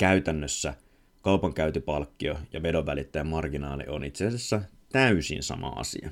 käytännössä 0.00 0.74
kaupankäyntipalkkio 1.22 2.38
ja 2.52 2.62
vedonvälittäjämarginaali 2.62 3.84
on 3.88 4.04
itse 4.04 4.26
asiassa 4.26 4.60
täysin 4.92 5.42
sama 5.42 5.68
asia. 5.68 6.10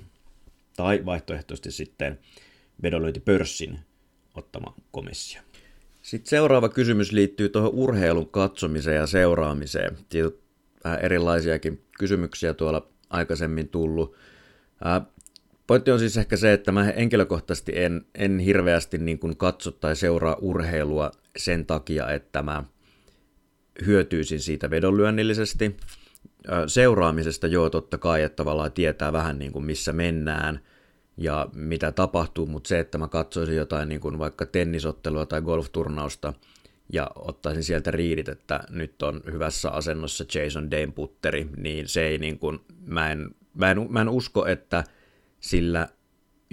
Tai 0.77 1.07
vaihtoehtoisesti 1.07 1.71
sitten 1.71 2.19
vedonlyöntipörssin 2.83 3.79
ottama 4.35 4.75
komissio. 4.91 5.43
Sitten 6.03 6.31
seuraava 6.31 6.69
kysymys 6.69 7.13
liittyy 7.13 7.49
tuohon 7.49 7.75
urheilun 7.75 8.29
katsomiseen 8.29 8.97
ja 8.97 9.07
seuraamiseen. 9.07 9.97
Siitä 10.11 10.29
on 10.29 10.35
vähän 10.85 11.01
erilaisiakin 11.01 11.85
kysymyksiä 11.99 12.55
tuolla 12.55 12.89
aikaisemmin 13.11 13.69
tullut. 13.69 14.17
Pointti 15.67 15.91
on 15.91 15.99
siis 15.99 16.17
ehkä 16.17 16.37
se, 16.37 16.53
että 16.53 16.73
mä 16.73 16.85
henkilökohtaisesti 16.85 17.73
en, 17.75 18.07
en 18.15 18.39
hirveästi 18.39 18.99
niin 18.99 19.37
katso 19.37 19.71
tai 19.71 19.97
seuraa 19.97 20.37
urheilua 20.41 21.11
sen 21.37 21.67
takia, 21.67 22.11
että 22.11 22.43
mä 22.43 22.65
hyötyisin 23.87 24.41
siitä 24.41 24.71
vedonlyönnillisesti. 24.71 25.77
Seuraamisesta 26.67 27.47
joo, 27.47 27.71
totta 27.71 27.99
kai, 27.99 28.23
että 28.23 28.37
tavallaan 28.37 28.73
tietää 28.73 29.13
vähän 29.13 29.39
niin 29.39 29.53
kuin 29.53 29.65
missä 29.65 29.93
mennään– 29.93 30.61
ja 31.19 31.49
mitä 31.55 31.93
tapahtuu, 31.93 32.47
mutta 32.47 32.69
se, 32.69 32.79
että 32.79 32.99
mä 32.99 33.09
katsoisin 33.09 33.57
jotain 33.57 33.89
niin 33.89 34.01
kuin 34.01 34.19
vaikka 34.19 34.47
tennisottelua 34.47 35.27
tai 35.27 35.43
golfturnausta 35.43 36.33
ja 36.93 37.11
ottaisin 37.15 37.65
sieltä 37.65 37.91
riidit, 37.91 38.29
että 38.29 38.61
nyt 38.71 39.03
on 39.03 39.21
hyvässä 39.33 39.71
asennossa 39.71 40.25
Jason 40.35 40.71
Dane 40.71 40.93
putteri, 40.95 41.49
niin 41.57 41.89
se 41.89 42.07
ei 42.07 42.19
niin 42.19 42.39
kuin, 42.39 42.59
mä 42.87 43.11
en, 43.11 43.31
mä 43.55 43.71
en, 43.71 43.87
mä 43.93 44.01
en 44.01 44.09
usko, 44.09 44.47
että 44.47 44.85
sillä 45.41 45.89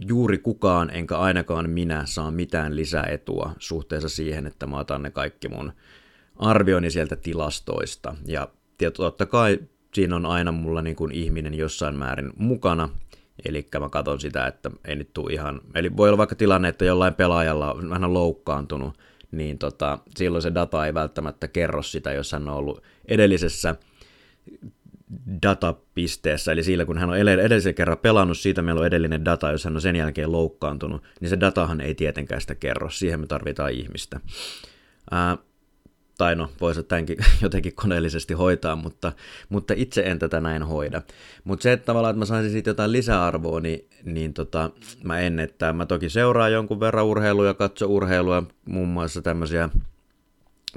juuri 0.08 0.38
kukaan, 0.38 0.90
enkä 0.90 1.18
ainakaan 1.18 1.70
minä, 1.70 2.06
saa 2.06 2.32
mitään 2.32 2.76
lisäetua 2.76 3.52
suhteessa 3.60 4.10
siihen, 4.10 4.48
että 4.48 4.68
mä 4.68 4.80
otan 4.80 5.04
ne 5.04 5.12
kaikki 5.12 5.50
mun 5.50 5.74
arvioni 6.36 6.92
sieltä 6.92 7.16
tilastoista. 7.16 8.16
Ja 8.26 8.48
totta 8.98 9.26
kai 9.26 9.60
siinä 9.94 10.16
on 10.16 10.26
aina 10.26 10.52
mulla 10.52 10.82
niin 10.82 10.96
kuin 10.96 11.12
ihminen 11.12 11.54
jossain 11.54 11.96
määrin 11.96 12.32
mukana, 12.38 12.90
Eli 13.46 13.68
mä 13.80 13.90
katson 13.90 14.20
sitä, 14.20 14.48
että 14.48 14.72
ei 14.86 14.96
nyt 14.96 15.14
tule 15.14 15.34
ihan... 15.34 15.62
Eli 15.76 15.98
voi 15.98 16.10
olla 16.10 16.18
vaikka 16.18 16.36
tilanne, 16.36 16.68
että 16.68 16.86
jollain 16.86 17.14
pelaajalla 17.14 17.74
on 17.74 18.14
loukkaantunut, 18.14 18.98
niin 19.32 19.58
tota, 19.58 20.00
silloin 20.18 20.42
se 20.42 20.54
data 20.54 20.86
ei 20.86 20.94
välttämättä 20.94 21.48
kerro 21.48 21.82
sitä, 21.82 22.14
jos 22.14 22.32
hän 22.32 22.50
on 22.50 22.56
ollut 22.56 22.84
edellisessä 23.08 23.76
datapisteessä, 25.42 26.52
eli 26.52 26.64
sillä 26.64 26.86
kun 26.86 26.98
hän 26.98 27.10
on 27.10 27.18
edellisen 27.18 27.76
kerran 27.76 27.98
pelannut, 27.98 28.38
siitä 28.38 28.62
meillä 28.62 28.80
on 28.80 28.88
edellinen 28.88 29.26
data, 29.26 29.52
jos 29.52 29.66
hän 29.66 29.76
on 29.76 29.82
sen 29.82 29.96
jälkeen 29.96 30.32
loukkaantunut, 30.32 31.04
niin 31.20 31.30
se 31.30 31.40
datahan 31.40 31.82
ei 31.82 31.96
tietenkään 31.96 32.42
sitä 32.42 32.56
kerro, 32.56 32.90
siihen 32.90 33.20
me 33.20 33.28
tarvitaan 33.28 33.72
ihmistä. 33.72 34.20
Ää, 35.12 35.38
tai 36.18 36.36
no, 36.36 36.50
voisi 36.62 36.84
tämänkin 36.84 37.18
jotenkin 37.42 37.76
koneellisesti 37.76 38.34
hoitaa, 38.34 38.76
mutta, 38.76 39.12
mutta 39.50 39.74
itse 39.78 40.02
en 40.02 40.20
tätä 40.20 40.40
näin 40.40 40.64
hoida. 40.64 41.02
Mutta 41.44 41.64
se, 41.64 41.72
että 41.72 41.86
tavallaan, 41.86 42.12
että 42.12 42.20
mä 42.20 42.26
saisin 42.26 42.52
siitä 42.52 42.70
jotain 42.70 42.92
lisäarvoa, 42.92 43.60
niin, 43.60 43.90
niin 44.04 44.34
tota, 44.34 44.70
mä 45.04 45.20
en, 45.20 45.40
että 45.40 45.74
mä 45.74 45.86
toki 45.86 46.10
seuraan 46.10 46.54
jonkun 46.54 46.80
verran 46.80 47.06
urheilua, 47.06 47.54
katso 47.54 47.86
urheilua, 47.86 48.44
muun 48.66 48.88
muassa 48.88 49.22
tämmöisiä, 49.22 49.70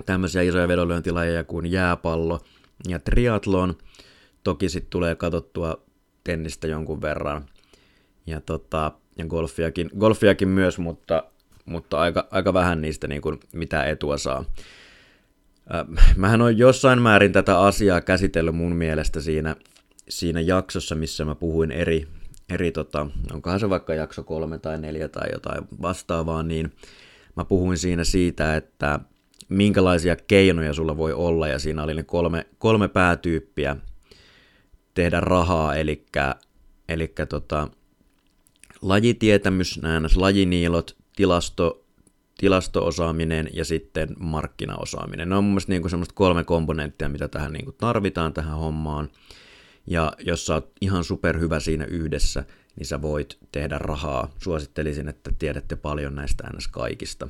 tämmöisiä 0.07 0.43
isoja 0.43 0.69
vedonlyöntilajeja 0.69 1.45
kuin 1.45 1.67
jääpallo 1.67 2.41
ja 2.89 2.99
triatlon. 2.99 3.75
Toki 4.45 4.69
sitten 4.69 4.91
tulee 4.91 5.15
katsottua 5.15 5.83
tennistä 6.25 6.67
jonkun 6.67 7.03
verran 7.03 7.45
ja, 8.27 8.41
tota, 8.41 8.93
ja 9.19 9.27
golfiakin, 9.27 9.91
golfiakin 9.99 10.49
myös, 10.49 10.79
mutta, 10.79 11.23
mutta 11.65 11.99
aika, 12.01 12.29
aika 12.31 12.55
vähän 12.55 12.81
niistä 12.81 13.09
niin 13.09 13.23
kuin, 13.23 13.41
mitä 13.53 13.85
etua 13.85 14.19
saa. 14.19 14.45
Äh, 15.75 16.17
mähän 16.17 16.43
on 16.43 16.59
jossain 16.59 17.03
määrin 17.03 17.33
tätä 17.33 17.61
asiaa 17.61 18.01
käsitellyt 18.01 18.55
mun 18.55 18.77
mielestä 18.77 19.21
siinä, 19.21 19.57
siinä 20.09 20.41
jaksossa, 20.41 20.95
missä 20.95 21.25
mä 21.25 21.35
puhuin 21.35 21.71
eri, 21.71 22.07
eri 22.49 22.73
tota, 22.73 23.07
onkohan 23.33 23.61
se 23.61 23.71
vaikka 23.71 23.95
jakso 23.95 24.23
kolme 24.23 24.59
tai 24.59 24.79
neljä 24.79 25.09
tai 25.09 25.29
jotain 25.33 25.65
vastaavaa, 25.83 26.43
niin 26.43 26.73
mä 27.37 27.45
puhuin 27.45 27.79
siinä 27.79 28.05
siitä, 28.05 28.57
että 28.57 29.01
minkälaisia 29.49 30.17
keinoja 30.17 30.75
sulla 30.75 30.97
voi 30.97 31.13
olla, 31.13 31.49
ja 31.49 31.59
siinä 31.59 31.83
oli 31.83 31.95
ne 31.95 32.03
kolme, 32.03 32.47
kolme 32.59 32.89
päätyyppiä 32.89 33.77
tehdä 34.95 35.21
rahaa, 35.21 35.75
eli, 35.77 36.07
eli 36.89 37.15
tota, 37.29 37.69
lajitietämys, 38.83 39.83
nämä 39.83 40.09
lajiniilot, 40.17 40.97
tilasto, 41.17 41.85
tilastoosaaminen 42.39 43.49
ja 43.53 43.65
sitten 43.65 44.09
markkinaosaaminen. 44.19 45.29
Ne 45.29 45.37
on 45.37 45.45
mun 45.45 45.53
mielestä 45.53 45.73
niin 45.73 45.83
kuin 45.83 45.91
semmoista 45.91 46.15
kolme 46.15 46.45
komponenttia, 46.45 47.09
mitä 47.09 47.29
tähän 47.29 47.53
niin 47.53 47.65
kuin 47.65 47.77
tarvitaan 47.79 48.33
tähän 48.33 48.59
hommaan. 48.59 49.11
Ja 49.87 50.13
jos 50.19 50.47
sä 50.47 50.55
oot 50.55 50.73
ihan 50.81 51.05
superhyvä 51.05 51.61
siinä 51.61 51.85
yhdessä, 51.85 52.45
niin 52.77 52.87
sä 52.87 53.03
voit 53.03 53.39
tehdä 53.53 53.79
rahaa. 53.79 54.31
Suosittelisin, 54.39 55.09
että 55.09 55.31
tiedätte 55.39 55.77
paljon 55.77 56.15
näistä 56.15 56.51
ns. 56.57 56.69
kaikista. 56.69 57.29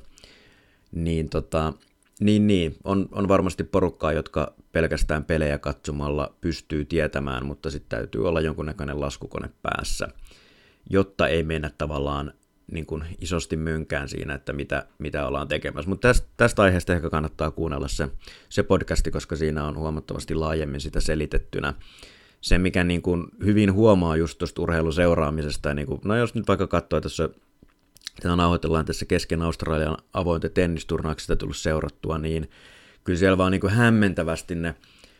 Niin, 0.92 1.28
tota, 1.28 1.72
niin, 2.20 2.46
niin. 2.46 2.76
On, 2.84 3.08
on 3.12 3.28
varmasti 3.28 3.64
porukkaa, 3.64 4.12
jotka 4.12 4.54
pelkästään 4.72 5.24
pelejä 5.24 5.58
katsomalla 5.58 6.34
pystyy 6.40 6.84
tietämään, 6.84 7.46
mutta 7.46 7.70
sitten 7.70 7.98
täytyy 7.98 8.28
olla 8.28 8.40
jonkunnäköinen 8.40 9.00
laskukone 9.00 9.50
päässä, 9.62 10.08
jotta 10.90 11.28
ei 11.28 11.42
mennä 11.42 11.70
tavallaan 11.78 12.32
niin 12.72 12.86
kuin 12.86 13.04
isosti 13.20 13.56
mönkään 13.56 14.08
siinä, 14.08 14.34
että 14.34 14.52
mitä, 14.52 14.86
mitä 14.98 15.26
ollaan 15.26 15.48
tekemässä. 15.48 15.88
Mutta 15.88 16.08
tästä, 16.08 16.28
tästä 16.36 16.62
aiheesta 16.62 16.94
ehkä 16.94 17.10
kannattaa 17.10 17.50
kuunnella 17.50 17.88
se, 17.88 18.08
se 18.48 18.62
podcasti, 18.62 19.10
koska 19.10 19.36
siinä 19.36 19.64
on 19.64 19.78
huomattavasti 19.78 20.34
laajemmin 20.34 20.80
sitä 20.80 21.00
selitettynä. 21.00 21.74
Se, 22.40 22.58
mikä 22.58 22.84
niin 22.84 23.02
kuin 23.02 23.26
hyvin 23.44 23.72
huomaa 23.72 24.16
just 24.16 24.38
tuosta 24.38 24.62
urheiluseuraamisesta, 24.62 25.74
niin 25.74 25.86
kuin, 25.86 26.00
no 26.04 26.16
jos 26.16 26.34
nyt 26.34 26.48
vaikka 26.48 26.66
katsoo 26.66 27.00
tässä 27.00 27.28
Tätä 28.22 28.36
nauhoitellaan 28.36 28.84
tässä 28.84 29.06
kesken 29.06 29.42
Australian 29.42 29.96
avointen 30.12 30.50
tennisturnauksista 30.50 31.36
tullut 31.36 31.56
seurattua, 31.56 32.18
niin 32.18 32.50
kyllä 33.04 33.18
siellä 33.18 33.38
vaan 33.38 33.52
niin 33.52 33.60
kuin 33.60 33.72
hämmentävästi 33.72 34.54
ne 34.54 34.74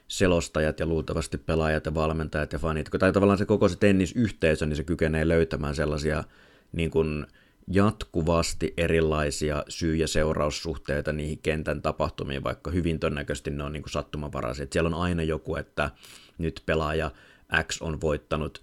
selostajat 0.08 0.80
ja 0.80 0.86
luultavasti 0.86 1.38
pelaajat 1.38 1.86
ja 1.86 1.94
valmentajat 1.94 2.52
ja 2.52 2.58
fanit, 2.58 2.88
tai 2.98 3.12
tavallaan 3.12 3.38
se 3.38 3.46
koko 3.46 3.68
se 3.68 3.76
tennisyhteisö, 3.76 4.66
niin 4.66 4.76
se 4.76 4.84
kykenee 4.84 5.28
löytämään 5.28 5.74
sellaisia 5.74 6.24
niin 6.72 6.90
kuin 6.90 7.26
jatkuvasti 7.70 8.74
erilaisia 8.76 9.64
syy- 9.68 9.96
ja 9.96 10.08
seuraussuhteita 10.08 11.12
niihin 11.12 11.38
kentän 11.38 11.82
tapahtumiin, 11.82 12.44
vaikka 12.44 12.70
hyvin 12.70 12.98
todennäköisesti 13.00 13.50
ne 13.50 13.64
on 13.64 13.72
niin 13.72 13.82
kuin 13.82 13.92
sattumanvaraisia. 13.92 14.62
Että 14.62 14.72
siellä 14.72 14.88
on 14.88 15.02
aina 15.02 15.22
joku, 15.22 15.56
että 15.56 15.90
nyt 16.38 16.62
pelaaja 16.66 17.10
X 17.62 17.82
on 17.82 18.00
voittanut 18.00 18.62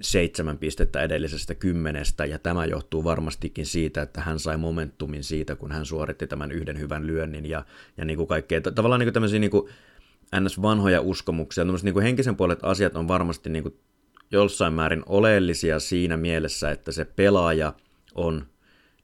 seitsemän 0.00 0.58
pistettä 0.58 1.02
edellisestä 1.02 1.54
kymmenestä, 1.54 2.24
ja 2.24 2.38
tämä 2.38 2.64
johtuu 2.64 3.04
varmastikin 3.04 3.66
siitä, 3.66 4.02
että 4.02 4.20
hän 4.20 4.38
sai 4.38 4.56
momentumin 4.56 5.24
siitä, 5.24 5.56
kun 5.56 5.72
hän 5.72 5.86
suoritti 5.86 6.26
tämän 6.26 6.52
yhden 6.52 6.78
hyvän 6.78 7.06
lyönnin, 7.06 7.46
ja, 7.46 7.64
ja 7.96 8.04
niin 8.04 8.16
kuin 8.16 8.26
kaikkea, 8.26 8.60
tavallaan 8.60 8.98
niin 8.98 9.06
kuin 9.06 9.14
tämmöisiä 9.14 9.38
niin 9.38 9.50
kuin 9.50 9.68
ns. 10.40 10.62
vanhoja 10.62 11.00
uskomuksia, 11.00 11.64
niin 11.64 11.94
kuin 11.94 12.02
henkisen 12.02 12.36
puolet 12.36 12.58
asiat 12.62 12.96
on 12.96 13.08
varmasti 13.08 13.50
niin 13.50 13.62
kuin 13.62 13.78
jossain 14.30 14.72
määrin 14.72 15.02
oleellisia 15.06 15.80
siinä 15.80 16.16
mielessä, 16.16 16.70
että 16.70 16.92
se 16.92 17.04
pelaaja 17.04 17.72
on 18.14 18.46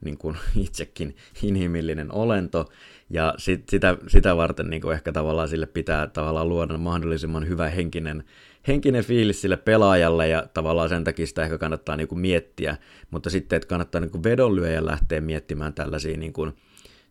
niin 0.05 0.19
kuin 0.19 0.37
itsekin 0.65 1.17
inhimillinen 1.43 2.13
olento, 2.13 2.69
ja 3.11 3.35
sit, 3.39 3.69
sitä, 3.69 3.97
sitä 4.09 4.37
varten 4.37 4.71
niin 4.71 4.83
kuin 4.83 4.95
ehkä 4.95 5.13
tavallaan 5.13 5.49
sille 5.49 5.67
pitää 5.67 6.07
tavallaan 6.07 6.49
luoda 6.49 6.79
mahdollisimman 6.79 7.49
hyvä 7.49 7.69
henkinen, 7.69 8.25
henkinen 8.69 9.05
fiilis 9.05 9.41
sille 9.41 9.57
pelaajalle, 9.57 10.29
ja 10.29 10.47
tavallaan 10.55 10.89
sen 10.89 11.05
takia 11.05 11.27
sitä 11.27 11.43
ehkä 11.43 11.59
kannattaa 11.59 11.97
niin 11.97 12.09
kuin 12.09 12.21
miettiä, 12.21 12.77
mutta 13.11 13.31
sitten, 13.31 13.57
että 13.57 13.69
kannattaa 13.69 14.01
niin 14.01 14.11
kuin 14.11 14.25
vedonlyöjä 14.25 14.87
lähteä 14.87 15.21
miettimään 15.21 15.75
tällaisia 15.75 16.17
niin 16.17 16.33
kuin, 16.33 16.53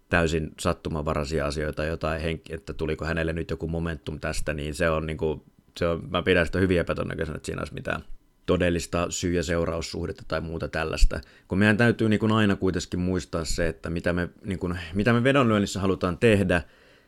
täysin 0.09 0.51
sattumanvaraisia 0.59 1.45
asioita, 1.45 1.85
jotain 1.85 2.41
että 2.49 2.73
tuliko 2.73 3.05
hänelle 3.05 3.33
nyt 3.33 3.49
joku 3.49 3.67
momentum 3.67 4.19
tästä, 4.19 4.53
niin 4.53 4.75
se 4.75 4.89
on, 4.89 5.05
niin 5.05 5.17
kuin, 5.17 5.41
se 5.79 5.87
on 5.87 6.07
mä 6.09 6.21
pidän 6.21 6.45
sitä 6.45 6.59
hyvin 6.59 6.79
epätodennäköisenä, 6.79 7.35
että 7.35 7.45
siinä 7.45 7.61
olisi 7.61 7.73
mitään 7.73 8.03
todellista 8.45 9.07
syy- 9.09 9.33
ja 9.33 9.43
seuraussuhdetta 9.43 10.23
tai 10.27 10.41
muuta 10.41 10.67
tällaista. 10.67 11.19
Kun 11.47 11.57
meidän 11.57 11.77
täytyy 11.77 12.09
niin 12.09 12.19
kuin 12.19 12.31
aina 12.31 12.55
kuitenkin 12.55 12.99
muistaa 12.99 13.45
se, 13.45 13.67
että 13.67 13.89
mitä 13.89 14.13
me, 14.13 14.29
niin 14.45 14.59
kuin, 14.59 14.79
mitä 14.93 15.13
me 15.13 15.23
vedonlyönnissä 15.23 15.79
halutaan 15.79 16.17
tehdä, 16.17 16.61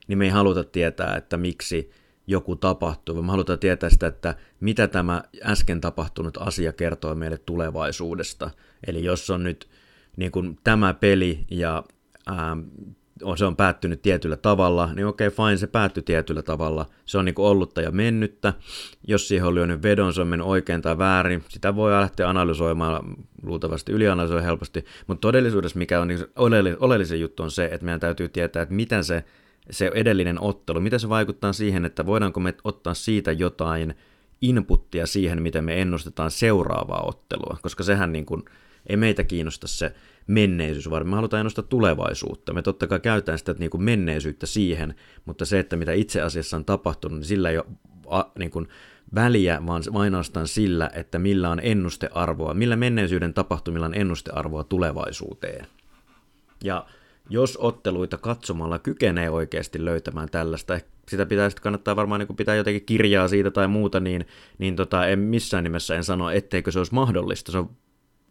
niin 0.08 0.18
me 0.18 0.26
ei 0.26 0.32
haluta 0.32 0.64
tietää, 0.64 1.16
että 1.16 1.38
miksi 1.38 1.92
joku 2.28 2.56
tapahtuu, 2.56 3.16
vaan 3.16 3.26
me 3.26 3.32
halutaan 3.32 3.60
tietää 3.60 3.90
sitä, 3.90 4.08
että 4.08 4.36
mitä 4.60 4.88
tämä 4.88 5.24
äsken 5.44 5.82
tapahtunut 5.82 6.38
asia 6.38 6.74
kertoo 6.74 7.16
meille 7.16 7.38
tulevaisuudesta. 7.38 8.52
Eli 8.88 9.04
jos 9.04 9.30
on 9.30 9.44
nyt 9.44 9.70
niin 10.18 10.32
kuin 10.32 10.60
tämä 10.64 10.94
peli 10.94 11.46
ja 11.52 11.84
ää, 12.28 12.58
se 13.38 13.46
on 13.46 13.56
päättynyt 13.56 14.02
tietyllä 14.02 14.38
tavalla, 14.38 14.94
niin 14.94 15.06
okei, 15.06 15.30
fine, 15.30 15.58
se 15.58 15.68
päättyi 15.68 16.04
tietyllä 16.04 16.42
tavalla. 16.42 16.86
Se 17.06 17.18
on 17.18 17.26
niin 17.26 17.36
kuin 17.36 17.46
ollutta 17.46 17.82
ja 17.82 17.92
mennyttä. 17.92 18.54
Jos 19.08 19.28
siihen 19.28 19.48
on 19.48 19.56
lyönyt 19.56 19.84
vedon, 19.84 20.14
se 20.14 20.22
on 20.22 20.28
mennyt 20.28 20.48
oikein 20.48 20.82
tai 20.82 20.98
väärin. 20.98 21.44
Sitä 21.50 21.76
voi 21.76 21.92
lähteä 21.92 22.30
analysoimaan, 22.30 23.04
luultavasti 23.44 23.92
ylianalysoi 23.92 24.44
helposti. 24.44 24.86
Mutta 25.08 25.22
todellisuudessa 25.22 25.80
mikä 25.80 26.02
on 26.02 26.08
niin 26.08 26.20
oleellisen 26.80 27.20
juttu 27.20 27.44
on 27.44 27.52
se, 27.52 27.66
että 27.66 27.86
meidän 27.86 28.00
täytyy 28.00 28.30
tietää, 28.30 28.64
että 28.64 28.76
miten 28.76 29.04
se, 29.04 29.24
se 29.70 29.92
edellinen 29.94 30.42
ottelu, 30.42 30.80
miten 30.80 31.00
se 31.00 31.10
vaikuttaa 31.10 31.54
siihen, 31.54 31.86
että 31.86 32.06
voidaanko 32.06 32.40
me 32.40 32.54
ottaa 32.64 32.94
siitä 32.94 33.32
jotain 33.32 33.96
inputtia 34.42 35.06
siihen, 35.08 35.42
miten 35.42 35.64
me 35.64 35.82
ennustetaan 35.82 36.32
seuraavaa 36.32 37.04
ottelua. 37.08 37.58
Koska 37.62 37.84
sehän 37.84 38.12
niin 38.12 38.26
ei 38.90 38.98
meitä 38.98 39.24
kiinnosta 39.24 39.68
se 39.68 39.96
menneisyys, 40.28 40.90
vaan 40.90 41.08
me 41.08 41.16
halutaan 41.16 41.40
ennustaa 41.40 41.64
tulevaisuutta. 41.70 42.54
Me 42.54 42.62
totta 42.62 42.88
kai 42.88 43.00
käytetään 43.00 43.38
sitä 43.38 43.56
niin 43.60 43.70
kuin 43.70 43.84
menneisyyttä 43.84 44.46
siihen, 44.46 44.96
mutta 45.26 45.46
se, 45.46 45.60
että 45.60 45.76
mitä 45.76 45.94
itse 45.94 46.22
asiassa 46.22 46.58
on 46.58 46.66
tapahtunut, 46.66 47.20
niin 47.20 47.28
sillä 47.28 47.50
ei 47.50 47.58
ole 47.58 47.66
a, 48.08 48.24
niin 48.40 48.52
kuin 48.52 48.68
väliä, 49.16 49.62
vaan 49.66 49.84
ainoastaan 49.94 50.48
sillä, 50.48 50.90
että 50.94 51.20
millä 51.20 51.50
on 51.50 51.60
ennustearvoa, 51.64 52.54
millä 52.54 52.76
menneisyyden 52.76 53.34
tapahtumilla 53.34 53.86
on 53.86 53.96
ennustearvoa 53.96 54.64
tulevaisuuteen. 54.64 55.68
Ja 56.64 56.86
jos 57.30 57.58
otteluita 57.62 58.18
katsomalla 58.18 58.80
kykenee 58.80 59.30
oikeasti 59.30 59.86
löytämään 59.86 60.30
tällaista, 60.30 60.80
sitä 61.08 61.26
pitää 61.26 61.50
sitten 61.50 61.64
kannattaa 61.64 61.96
varmaan 61.96 62.20
niin 62.20 62.36
pitää 62.36 62.56
jotenkin 62.56 62.86
kirjaa 62.86 63.28
siitä 63.28 63.52
tai 63.52 63.68
muuta, 63.68 64.00
niin, 64.00 64.26
niin 64.58 64.76
tota, 64.76 65.08
en 65.08 65.20
missään 65.20 65.64
nimessä 65.64 65.96
en 65.96 66.04
sano, 66.04 66.30
etteikö 66.30 66.72
se 66.72 66.80
olisi 66.80 66.94
mahdollista. 66.94 67.52
Se 67.52 67.58
on 67.58 67.70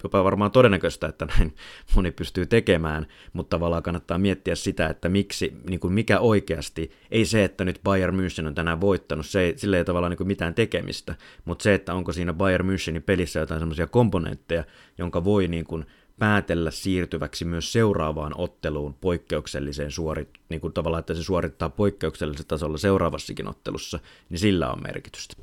jopa 0.02 0.24
varmaan 0.24 0.50
todennäköistä, 0.50 1.08
että 1.08 1.26
näin 1.26 1.54
moni 1.94 2.10
pystyy 2.10 2.46
tekemään, 2.46 3.06
mutta 3.32 3.56
tavallaan 3.56 3.82
kannattaa 3.82 4.18
miettiä 4.18 4.54
sitä, 4.54 4.86
että 4.86 5.08
miksi, 5.08 5.56
niin 5.68 5.80
kuin 5.80 5.92
mikä 5.92 6.20
oikeasti, 6.20 6.90
ei 7.10 7.24
se, 7.24 7.44
että 7.44 7.64
nyt 7.64 7.80
Bayern 7.84 8.16
München 8.16 8.46
on 8.46 8.54
tänään 8.54 8.80
voittanut, 8.80 9.26
se 9.26 9.40
ei, 9.40 9.58
sille 9.58 9.78
ei 9.78 9.84
tavallaan 9.84 10.10
niin 10.10 10.16
kuin 10.16 10.26
mitään 10.26 10.54
tekemistä, 10.54 11.14
mutta 11.44 11.62
se, 11.62 11.74
että 11.74 11.94
onko 11.94 12.12
siinä 12.12 12.32
Bayern 12.32 12.68
Münchenin 12.68 13.02
pelissä 13.06 13.40
jotain 13.40 13.60
semmoisia 13.60 13.86
komponentteja, 13.86 14.64
jonka 14.98 15.24
voi 15.24 15.48
niin 15.48 15.64
kuin 15.64 15.86
päätellä 16.18 16.70
siirtyväksi 16.70 17.44
myös 17.44 17.72
seuraavaan 17.72 18.32
otteluun 18.36 18.94
poikkeukselliseen 18.94 19.90
suorit, 19.90 20.28
niin 20.48 20.60
kuin 20.60 20.72
tavallaan, 20.72 21.00
että 21.00 21.14
se 21.14 21.22
suorittaa 21.22 21.68
poikkeuksellisella 21.68 22.48
tasolla 22.48 22.78
seuraavassakin 22.78 23.48
ottelussa, 23.48 23.98
niin 24.28 24.38
sillä 24.38 24.70
on 24.70 24.82
merkitystä. 24.82 25.34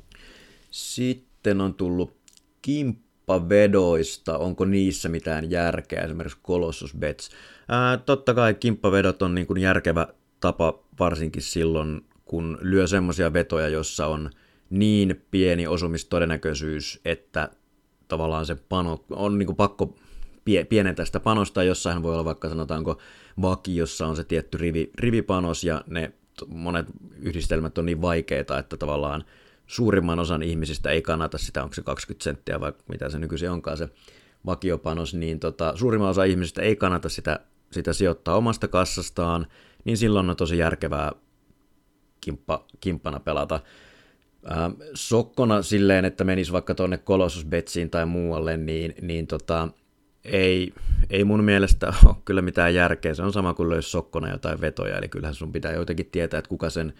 Sitten 0.70 1.60
on 1.60 1.74
tullut 1.74 2.16
kimppu 2.62 3.07
kimppavedoista, 3.28 4.38
onko 4.38 4.64
niissä 4.64 5.08
mitään 5.08 5.50
järkeä, 5.50 6.00
esimerkiksi 6.00 6.38
Colossus 6.46 6.94
Bets. 6.96 7.30
Ää, 7.68 7.96
totta 7.96 8.34
kai 8.34 8.54
kimppavedot 8.54 9.22
on 9.22 9.34
niin 9.34 9.46
kuin 9.46 9.60
järkevä 9.60 10.08
tapa 10.40 10.78
varsinkin 11.00 11.42
silloin, 11.42 12.04
kun 12.24 12.58
lyö 12.60 12.86
semmoisia 12.86 13.32
vetoja, 13.32 13.68
jossa 13.68 14.06
on 14.06 14.30
niin 14.70 15.22
pieni 15.30 15.66
osumistodennäköisyys, 15.66 17.00
että 17.04 17.50
tavallaan 18.08 18.46
se 18.46 18.54
pano 18.68 19.04
on 19.10 19.38
niin 19.38 19.46
kuin 19.46 19.56
pakko 19.56 19.96
pie, 20.44 20.64
pienentää 20.64 21.04
sitä 21.04 21.20
panosta, 21.20 21.62
jossain 21.62 22.02
voi 22.02 22.12
olla 22.12 22.24
vaikka 22.24 22.48
sanotaanko 22.48 22.98
vaki, 23.42 23.76
jossa 23.76 24.06
on 24.06 24.16
se 24.16 24.24
tietty 24.24 24.58
rivi, 24.58 24.90
rivipanos 24.98 25.64
ja 25.64 25.84
ne 25.86 26.12
monet 26.46 26.86
yhdistelmät 27.20 27.78
on 27.78 27.86
niin 27.86 28.02
vaikeita, 28.02 28.58
että 28.58 28.76
tavallaan 28.76 29.24
suurimman 29.68 30.18
osan 30.18 30.42
ihmisistä 30.42 30.90
ei 30.90 31.02
kannata 31.02 31.38
sitä, 31.38 31.62
onko 31.62 31.74
se 31.74 31.82
20 31.82 32.24
senttiä 32.24 32.60
vai 32.60 32.72
mitä 32.88 33.08
se 33.08 33.18
nykyisin 33.18 33.50
onkaan 33.50 33.76
se 33.76 33.88
vakiopanos, 34.46 35.14
niin 35.14 35.40
tota, 35.40 35.72
suurimman 35.76 36.10
osa 36.10 36.24
ihmisistä 36.24 36.62
ei 36.62 36.76
kannata 36.76 37.08
sitä, 37.08 37.40
sitä 37.72 37.92
sijoittaa 37.92 38.36
omasta 38.36 38.68
kassastaan, 38.68 39.46
niin 39.84 39.96
silloin 39.96 40.30
on 40.30 40.36
tosi 40.36 40.58
järkevää 40.58 41.12
kimppa, 42.20 42.66
kimppana 42.80 43.20
pelata. 43.20 43.60
Ää, 44.44 44.70
sokkona 44.94 45.62
silleen, 45.62 46.04
että 46.04 46.24
menisi 46.24 46.52
vaikka 46.52 46.74
tuonne 46.74 46.98
Colossus 46.98 47.44
Betsiin 47.44 47.90
tai 47.90 48.06
muualle, 48.06 48.56
niin, 48.56 48.94
niin 49.02 49.26
tota, 49.26 49.68
ei, 50.24 50.72
ei 51.10 51.24
mun 51.24 51.44
mielestä 51.44 51.86
ole 52.06 52.16
kyllä 52.24 52.42
mitään 52.42 52.74
järkeä. 52.74 53.14
Se 53.14 53.22
on 53.22 53.32
sama 53.32 53.54
kuin 53.54 53.68
löysi 53.68 53.90
sokkona 53.90 54.30
jotain 54.30 54.60
vetoja, 54.60 54.98
eli 54.98 55.08
kyllähän 55.08 55.34
sun 55.34 55.52
pitää 55.52 55.72
jotenkin 55.72 56.08
tietää, 56.12 56.38
että 56.38 56.48
kuka 56.48 56.70
sen, 56.70 56.92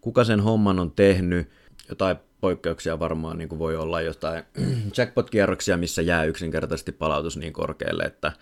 kuka 0.00 0.24
sen 0.24 0.40
homman 0.40 0.78
on 0.78 0.90
tehnyt, 0.90 1.48
jotain 1.88 2.16
poikkeuksia 2.40 2.98
varmaan 2.98 3.38
niin 3.38 3.48
kuin 3.48 3.58
voi 3.58 3.76
olla 3.76 4.00
jotain 4.00 4.44
jackpot-kierroksia, 4.96 5.76
missä 5.76 6.02
jää 6.02 6.24
yksinkertaisesti 6.24 6.92
palautus 6.92 7.36
niin 7.36 7.52
korkealle, 7.52 8.02
että, 8.02 8.32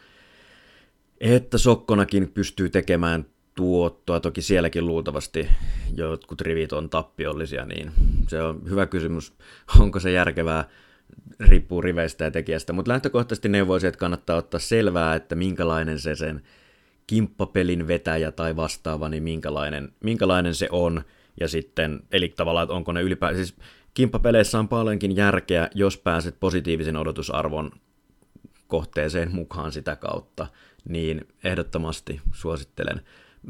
että 1.20 1.58
Sokkonakin 1.58 2.30
pystyy 2.30 2.70
tekemään 2.70 3.26
tuottoa. 3.54 4.20
Toki 4.20 4.42
sielläkin 4.42 4.86
luultavasti 4.86 5.48
jotkut 5.96 6.40
rivit 6.40 6.72
on 6.72 6.90
tappiollisia, 6.90 7.64
niin 7.64 7.92
se 8.28 8.42
on 8.42 8.62
hyvä 8.70 8.86
kysymys, 8.86 9.32
onko 9.80 10.00
se 10.00 10.12
järkevää, 10.12 10.68
riippuu 11.40 11.80
riveistä 11.80 12.24
ja 12.24 12.30
tekijästä. 12.30 12.72
Mutta 12.72 12.90
lähtökohtaisesti 12.92 13.48
neuvoisin, 13.48 13.88
että 13.88 13.98
kannattaa 13.98 14.36
ottaa 14.36 14.60
selvää, 14.60 15.14
että 15.14 15.34
minkälainen 15.34 15.98
se 15.98 16.16
sen 16.16 16.42
kimppapelin 17.06 17.88
vetäjä 17.88 18.32
tai 18.32 18.56
vastaava, 18.56 19.08
niin 19.08 19.22
minkälainen, 19.22 19.92
minkälainen 20.00 20.54
se 20.54 20.68
on– 20.70 21.02
ja 21.40 21.48
sitten, 21.48 22.00
eli 22.12 22.28
tavallaan, 22.28 22.64
että 22.64 22.74
onko 22.74 22.92
ne 22.92 23.02
ylipäätään, 23.02 23.44
siis 23.44 23.56
kimppapeleissä 23.94 24.58
on 24.58 24.68
paljonkin 24.68 25.16
järkeä, 25.16 25.68
jos 25.74 25.98
pääset 25.98 26.36
positiivisen 26.40 26.96
odotusarvon 26.96 27.70
kohteeseen 28.66 29.34
mukaan 29.34 29.72
sitä 29.72 29.96
kautta, 29.96 30.46
niin 30.88 31.28
ehdottomasti 31.44 32.20
suosittelen. 32.32 33.00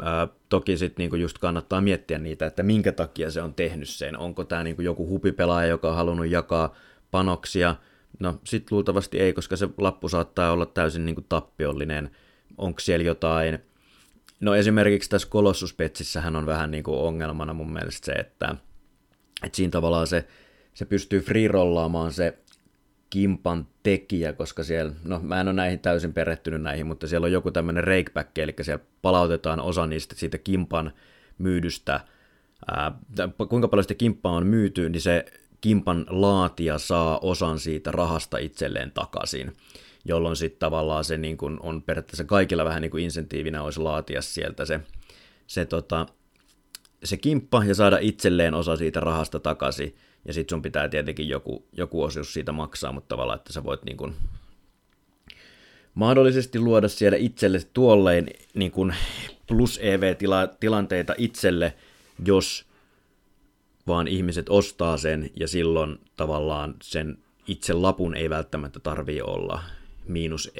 Ää, 0.02 0.28
toki 0.48 0.76
sitten 0.76 1.02
niinku 1.02 1.16
just 1.16 1.38
kannattaa 1.38 1.80
miettiä 1.80 2.18
niitä, 2.18 2.46
että 2.46 2.62
minkä 2.62 2.92
takia 2.92 3.30
se 3.30 3.42
on 3.42 3.54
tehnyt 3.54 3.88
sen. 3.88 4.18
Onko 4.18 4.44
tämä 4.44 4.64
niinku 4.64 4.82
joku 4.82 5.08
hupipelaaja, 5.08 5.68
joka 5.68 5.88
on 5.88 5.96
halunnut 5.96 6.26
jakaa 6.26 6.74
panoksia? 7.10 7.76
No 8.18 8.40
sit 8.44 8.70
luultavasti 8.70 9.20
ei, 9.20 9.32
koska 9.32 9.56
se 9.56 9.68
lappu 9.78 10.08
saattaa 10.08 10.52
olla 10.52 10.66
täysin 10.66 11.06
niinku 11.06 11.24
tappiollinen. 11.28 12.10
Onko 12.58 12.80
siellä 12.80 13.06
jotain 13.06 13.58
No 14.42 14.54
esimerkiksi 14.54 15.10
tässä 15.10 15.28
Colossus-petsissähän 15.28 16.36
on 16.36 16.46
vähän 16.46 16.70
niin 16.70 16.84
kuin 16.84 16.98
ongelmana 16.98 17.52
mun 17.52 17.72
mielestä 17.72 18.06
se, 18.06 18.12
että, 18.12 18.56
että 19.44 19.56
siinä 19.56 19.70
tavallaan 19.70 20.06
se, 20.06 20.26
se 20.74 20.84
pystyy 20.84 21.20
free-rollaamaan 21.20 22.12
se 22.12 22.38
kimpan 23.10 23.66
tekijä, 23.82 24.32
koska 24.32 24.64
siellä, 24.64 24.92
no 25.04 25.20
mä 25.20 25.40
en 25.40 25.48
ole 25.48 25.54
näihin 25.54 25.78
täysin 25.78 26.12
perehtynyt 26.12 26.62
näihin, 26.62 26.86
mutta 26.86 27.06
siellä 27.06 27.24
on 27.24 27.32
joku 27.32 27.50
tämmöinen 27.50 27.84
rakeback, 27.84 28.38
eli 28.38 28.54
siellä 28.62 28.84
palautetaan 29.02 29.60
osa 29.60 29.86
niistä 29.86 30.14
siitä 30.14 30.38
kimpan 30.38 30.92
myydystä, 31.38 32.00
ää, 32.70 32.92
kuinka 33.48 33.68
paljon 33.68 33.84
sitä 33.84 33.94
kimppaa 33.94 34.32
on 34.32 34.46
myyty, 34.46 34.88
niin 34.88 35.00
se 35.00 35.24
kimpan 35.60 36.06
laatija 36.08 36.78
saa 36.78 37.18
osan 37.18 37.58
siitä 37.58 37.90
rahasta 37.90 38.38
itselleen 38.38 38.90
takaisin 38.90 39.52
jolloin 40.04 40.36
sitten 40.36 40.58
tavallaan 40.58 41.04
se 41.04 41.16
niin 41.16 41.36
kun 41.36 41.60
on 41.62 41.82
periaatteessa 41.82 42.24
kaikilla 42.24 42.64
vähän 42.64 42.82
niin 42.82 42.90
kuin 42.90 43.04
insentiivinä 43.04 43.62
olisi 43.62 43.80
laatia 43.80 44.22
sieltä 44.22 44.64
se, 44.64 44.80
se, 45.46 45.64
tota, 45.64 46.06
se 47.04 47.16
kimppa 47.16 47.64
ja 47.64 47.74
saada 47.74 47.98
itselleen 48.00 48.54
osa 48.54 48.76
siitä 48.76 49.00
rahasta 49.00 49.40
takaisin, 49.40 49.96
ja 50.24 50.32
sitten 50.32 50.56
sun 50.56 50.62
pitää 50.62 50.88
tietenkin 50.88 51.28
joku, 51.28 51.66
joku 51.72 52.02
osuus 52.02 52.32
siitä 52.32 52.52
maksaa, 52.52 52.92
mutta 52.92 53.08
tavallaan, 53.08 53.36
että 53.36 53.52
sä 53.52 53.64
voit 53.64 53.84
niin 53.84 53.96
kun 53.96 54.14
mahdollisesti 55.94 56.58
luoda 56.58 56.88
siellä 56.88 57.18
itselle 57.18 57.60
tuolleen 57.72 58.28
niin 58.54 58.72
kun 58.72 58.94
plus 59.46 59.80
EV-tilanteita 59.82 61.14
itselle, 61.18 61.74
jos 62.26 62.66
vaan 63.86 64.08
ihmiset 64.08 64.48
ostaa 64.48 64.96
sen 64.96 65.30
ja 65.36 65.48
silloin 65.48 65.98
tavallaan 66.16 66.74
sen 66.82 67.18
itse 67.46 67.72
lapun 67.72 68.16
ei 68.16 68.30
välttämättä 68.30 68.80
tarvii 68.80 69.22
olla 69.22 69.62
miinus, 70.08 70.52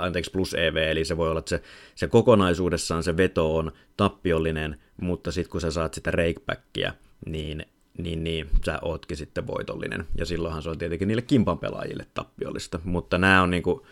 anteeksi, 0.00 0.30
plus 0.30 0.54
EV, 0.54 0.76
eli 0.76 1.04
se 1.04 1.16
voi 1.16 1.30
olla, 1.30 1.38
että 1.38 1.48
se, 1.48 1.62
se 1.94 2.08
kokonaisuudessaan 2.08 3.02
se 3.02 3.16
veto 3.16 3.56
on 3.56 3.72
tappiollinen, 3.96 4.80
mutta 5.00 5.32
sitten 5.32 5.50
kun 5.50 5.60
sä 5.60 5.70
saat 5.70 5.94
sitä 5.94 6.10
rakebackia, 6.10 6.92
niin, 7.26 7.66
niin, 7.98 8.24
niin 8.24 8.48
sä 8.66 8.78
ootkin 8.82 9.16
sitten 9.16 9.46
voitollinen. 9.46 10.04
Ja 10.18 10.26
silloinhan 10.26 10.62
se 10.62 10.70
on 10.70 10.78
tietenkin 10.78 11.08
niille 11.08 11.22
kimpan 11.22 11.58
pelaajille 11.58 12.06
tappiollista. 12.14 12.80
Mutta 12.84 13.18
nämä 13.18 13.42
on 13.42 13.50
niinku 13.50 13.86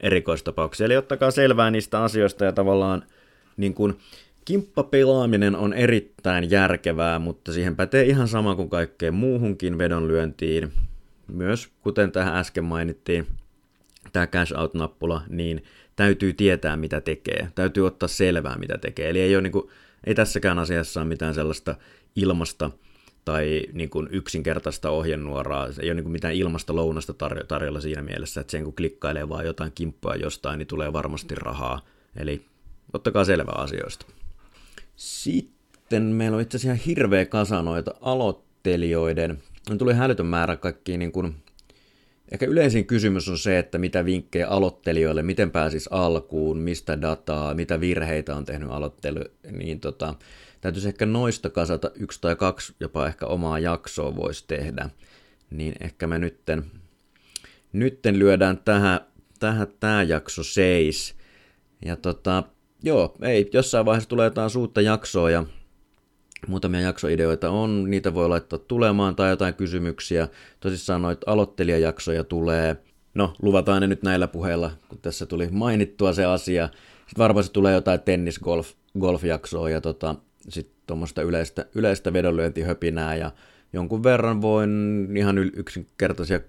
erikoistapauksia. 0.00 0.86
Eli 0.86 0.96
ottakaa 0.96 1.30
selvää 1.30 1.70
niistä 1.70 2.02
asioista 2.02 2.44
ja 2.44 2.52
tavallaan 2.52 3.02
niin 3.56 3.74
kuin, 3.74 3.98
kimppapelaaminen 4.44 5.56
on 5.56 5.72
erittäin 5.72 6.50
järkevää, 6.50 7.18
mutta 7.18 7.52
siihen 7.52 7.76
pätee 7.76 8.04
ihan 8.04 8.28
sama 8.28 8.54
kuin 8.54 8.70
kaikkeen 8.70 9.14
muuhunkin 9.14 9.78
vedonlyöntiin. 9.78 10.72
Myös 11.26 11.68
kuten 11.80 12.12
tähän 12.12 12.36
äsken 12.36 12.64
mainittiin, 12.64 13.26
tämä 14.12 14.26
cash 14.26 14.58
out-nappula, 14.58 15.22
niin 15.28 15.64
täytyy 15.96 16.32
tietää 16.32 16.76
mitä 16.76 17.00
tekee. 17.00 17.48
Täytyy 17.54 17.86
ottaa 17.86 18.08
selvää 18.08 18.58
mitä 18.58 18.78
tekee. 18.78 19.10
Eli 19.10 19.20
ei, 19.20 19.36
ole 19.36 19.42
niin 19.42 19.52
kuin, 19.52 19.68
ei 20.06 20.14
tässäkään 20.14 20.58
asiassa 20.58 21.00
ole 21.00 21.08
mitään 21.08 21.34
sellaista 21.34 21.74
ilmasta 22.16 22.70
tai 23.24 23.62
niin 23.72 23.90
kuin 23.90 24.08
yksinkertaista 24.10 24.90
ohjenuoraa. 24.90 25.68
Ei 25.80 25.88
ole 25.88 25.94
niin 25.94 26.04
kuin 26.04 26.12
mitään 26.12 26.34
ilmasta 26.34 26.76
lounasta 26.76 27.12
tar- 27.12 27.46
tarjolla 27.46 27.80
siinä 27.80 28.02
mielessä, 28.02 28.40
että 28.40 28.50
sen 28.50 28.64
kun 28.64 28.76
klikkailee 28.76 29.28
vaan 29.28 29.46
jotain 29.46 29.72
kimppua 29.74 30.14
jostain, 30.14 30.58
niin 30.58 30.66
tulee 30.66 30.92
varmasti 30.92 31.34
rahaa. 31.34 31.84
Eli 32.16 32.44
ottakaa 32.92 33.24
selvää 33.24 33.54
asioista. 33.54 34.06
Sitten 34.96 36.02
meillä 36.02 36.36
on 36.36 36.42
itse 36.42 36.56
asiassa 36.56 36.84
hirveä 36.86 37.26
kasa 37.26 37.62
noita 37.62 37.94
aloittelijoiden. 38.00 39.42
Tuli 39.78 39.94
hälytön 39.94 40.26
määrä 40.26 40.56
kaikkia 40.56 40.98
niin 40.98 41.12
kuin 41.12 41.34
Ehkä 42.30 42.46
yleisin 42.46 42.86
kysymys 42.86 43.28
on 43.28 43.38
se, 43.38 43.58
että 43.58 43.78
mitä 43.78 44.04
vinkkejä 44.04 44.48
aloittelijoille, 44.48 45.22
miten 45.22 45.50
pääsis 45.50 45.88
alkuun, 45.92 46.58
mistä 46.58 47.00
dataa, 47.00 47.54
mitä 47.54 47.80
virheitä 47.80 48.36
on 48.36 48.44
tehnyt 48.44 48.70
aloittelu, 48.70 49.20
niin 49.50 49.80
tota, 49.80 50.14
täytyisi 50.60 50.88
ehkä 50.88 51.06
noista 51.06 51.50
kasata 51.50 51.90
yksi 51.94 52.20
tai 52.20 52.36
kaksi, 52.36 52.74
jopa 52.80 53.06
ehkä 53.06 53.26
omaa 53.26 53.58
jaksoa 53.58 54.16
voisi 54.16 54.44
tehdä. 54.46 54.90
Niin 55.50 55.74
ehkä 55.80 56.06
me 56.06 56.18
nytten, 56.18 56.64
nytten 57.72 58.18
lyödään 58.18 58.58
tähän, 58.58 59.00
tähän 59.38 59.66
tämä 59.80 60.02
jakso 60.02 60.42
seis. 60.42 61.14
Ja 61.84 61.96
tota, 61.96 62.42
joo, 62.82 63.16
ei, 63.22 63.50
jossain 63.52 63.86
vaiheessa 63.86 64.08
tulee 64.08 64.26
jotain 64.26 64.50
suutta 64.50 64.80
jaksoa 64.80 65.30
ja 65.30 65.44
muutamia 66.46 66.80
jaksoideoita 66.80 67.50
on, 67.50 67.90
niitä 67.90 68.14
voi 68.14 68.28
laittaa 68.28 68.58
tulemaan 68.58 69.16
tai 69.16 69.30
jotain 69.30 69.54
kysymyksiä. 69.54 70.28
Tosissaan 70.60 71.02
noita 71.02 71.30
aloittelijajaksoja 71.30 72.24
tulee. 72.24 72.76
No, 73.14 73.34
luvataan 73.42 73.80
ne 73.80 73.86
nyt 73.86 74.02
näillä 74.02 74.28
puheilla, 74.28 74.70
kun 74.88 74.98
tässä 75.02 75.26
tuli 75.26 75.48
mainittua 75.50 76.12
se 76.12 76.24
asia. 76.24 76.66
Sitten 76.66 77.22
varmasti 77.22 77.52
tulee 77.52 77.74
jotain 77.74 78.00
tennis-golf 78.00 78.72
golf-jaksoa 78.98 79.70
ja 79.70 79.80
tota, 79.80 80.14
sitten 80.48 80.76
tuommoista 80.86 81.22
yleistä, 81.22 81.66
yleistä 81.74 82.12
vedonlyöntihöpinää 82.12 83.16
ja 83.16 83.30
jonkun 83.72 84.02
verran 84.02 84.42
voin 84.42 85.08
ihan 85.16 85.38
yksinkertaisia 85.38 86.40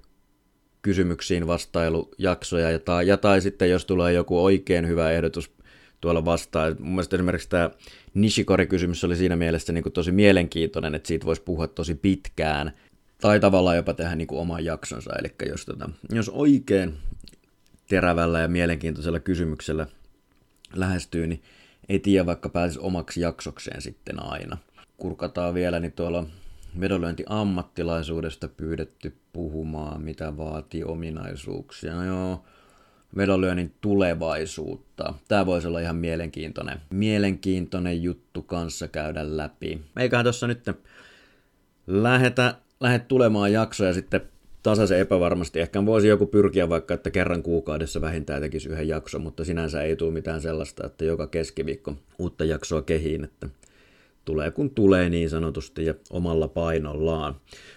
kysymyksiin 0.81 1.47
vastailujaksoja 1.47 2.71
ja 2.71 2.79
tai, 2.79 3.07
ja 3.07 3.17
tai 3.17 3.41
sitten 3.41 3.69
jos 3.69 3.85
tulee 3.85 4.13
joku 4.13 4.43
oikein 4.43 4.87
hyvä 4.87 5.11
ehdotus 5.11 5.51
tuolla 6.01 6.25
vastaan. 6.25 6.75
Mun 6.79 6.89
mielestä 6.91 7.15
esimerkiksi 7.15 7.49
tämä 7.49 7.69
Nishikori-kysymys 8.13 9.03
oli 9.03 9.15
siinä 9.15 9.35
mielessä 9.35 9.73
niin 9.73 9.83
kuin 9.83 9.93
tosi 9.93 10.11
mielenkiintoinen, 10.11 10.95
että 10.95 11.07
siitä 11.07 11.25
voisi 11.25 11.41
puhua 11.41 11.67
tosi 11.67 11.95
pitkään, 11.95 12.71
tai 13.21 13.39
tavallaan 13.39 13.75
jopa 13.75 13.93
tehdä 13.93 14.15
niin 14.15 14.27
kuin 14.27 14.39
oman 14.41 14.65
jaksonsa. 14.65 15.11
Eli 15.19 15.49
jos, 15.49 15.65
tota, 15.65 15.89
jos 16.11 16.29
oikein 16.29 16.93
terävällä 17.87 18.39
ja 18.39 18.47
mielenkiintoisella 18.47 19.19
kysymyksellä 19.19 19.87
lähestyy, 20.75 21.27
niin 21.27 21.41
ei 21.89 21.99
tiedä 21.99 22.25
vaikka 22.25 22.49
pääsisi 22.49 22.79
omaksi 22.79 23.21
jaksokseen 23.21 23.81
sitten 23.81 24.23
aina. 24.23 24.57
Kurkataan 24.97 25.53
vielä, 25.53 25.79
niin 25.79 25.91
tuolla 25.91 26.25
vedonlyönti-ammattilaisuudesta 26.79 28.47
pyydetty 28.47 29.17
puhumaan, 29.33 30.01
mitä 30.01 30.37
vaatii 30.37 30.83
ominaisuuksia. 30.83 31.95
No 31.95 32.05
joo, 32.05 32.45
vedonlyönnin 33.17 33.73
tulevaisuutta. 33.81 35.13
Tämä 35.27 35.45
voisi 35.45 35.67
olla 35.67 35.79
ihan 35.79 35.95
mielenkiintoinen, 35.95 36.79
mielenkiintoinen 36.89 38.03
juttu 38.03 38.41
kanssa 38.41 38.87
käydä 38.87 39.37
läpi. 39.37 39.81
Eiköhän 39.97 40.25
tuossa 40.25 40.47
nyt 40.47 40.65
lähetä, 41.87 42.55
lähde 42.79 42.99
tulemaan 42.99 43.53
jaksoja 43.53 43.93
sitten 43.93 44.21
tasaisen 44.63 44.99
epävarmasti. 44.99 45.59
Ehkä 45.59 45.85
voisi 45.85 46.07
joku 46.07 46.25
pyrkiä 46.25 46.69
vaikka, 46.69 46.93
että 46.93 47.11
kerran 47.11 47.43
kuukaudessa 47.43 48.01
vähintään 48.01 48.41
tekisi 48.41 48.69
yhden 48.69 48.87
jakson, 48.87 49.21
mutta 49.21 49.45
sinänsä 49.45 49.81
ei 49.81 49.95
tule 49.95 50.13
mitään 50.13 50.41
sellaista, 50.41 50.85
että 50.85 51.05
joka 51.05 51.27
keskiviikko 51.27 51.95
uutta 52.19 52.45
jaksoa 52.45 52.81
kehiin, 52.81 53.23
että 53.23 53.49
tulee 54.25 54.51
kun 54.51 54.69
tulee 54.69 55.09
niin 55.09 55.29
sanotusti 55.29 55.85
ja 55.85 55.93
omalla 56.09 56.47
painollaan. 56.47 57.35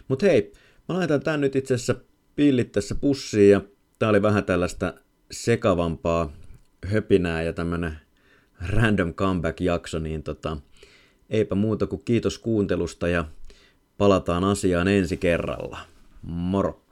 Mutta 0.09 0.27
hei, 0.27 0.53
mä 0.89 0.95
laitan 0.95 1.21
tämän 1.21 1.41
nyt 1.41 1.57
itse 1.57 1.75
asiassa 1.75 1.95
pillit 2.37 2.73
tässä 2.73 2.95
pussiin 2.95 3.51
ja 3.51 3.61
tää 3.99 4.09
oli 4.09 4.23
vähän 4.23 4.45
tällaista 4.45 4.95
sekavampaa 5.31 6.33
höpinää 6.87 7.43
ja 7.43 7.53
tämmönen 7.53 7.99
random 8.69 9.15
comeback-jakso, 9.15 9.99
niin 9.99 10.23
tota, 10.23 10.57
eipä 11.31 11.55
muuta 11.55 11.87
kuin 11.87 12.03
kiitos 12.05 12.39
kuuntelusta 12.39 13.09
ja 13.09 13.25
palataan 13.99 14.45
asiaan 14.45 14.89
ensi 14.89 15.17
kerralla. 15.17 15.79
Moro! 16.23 16.84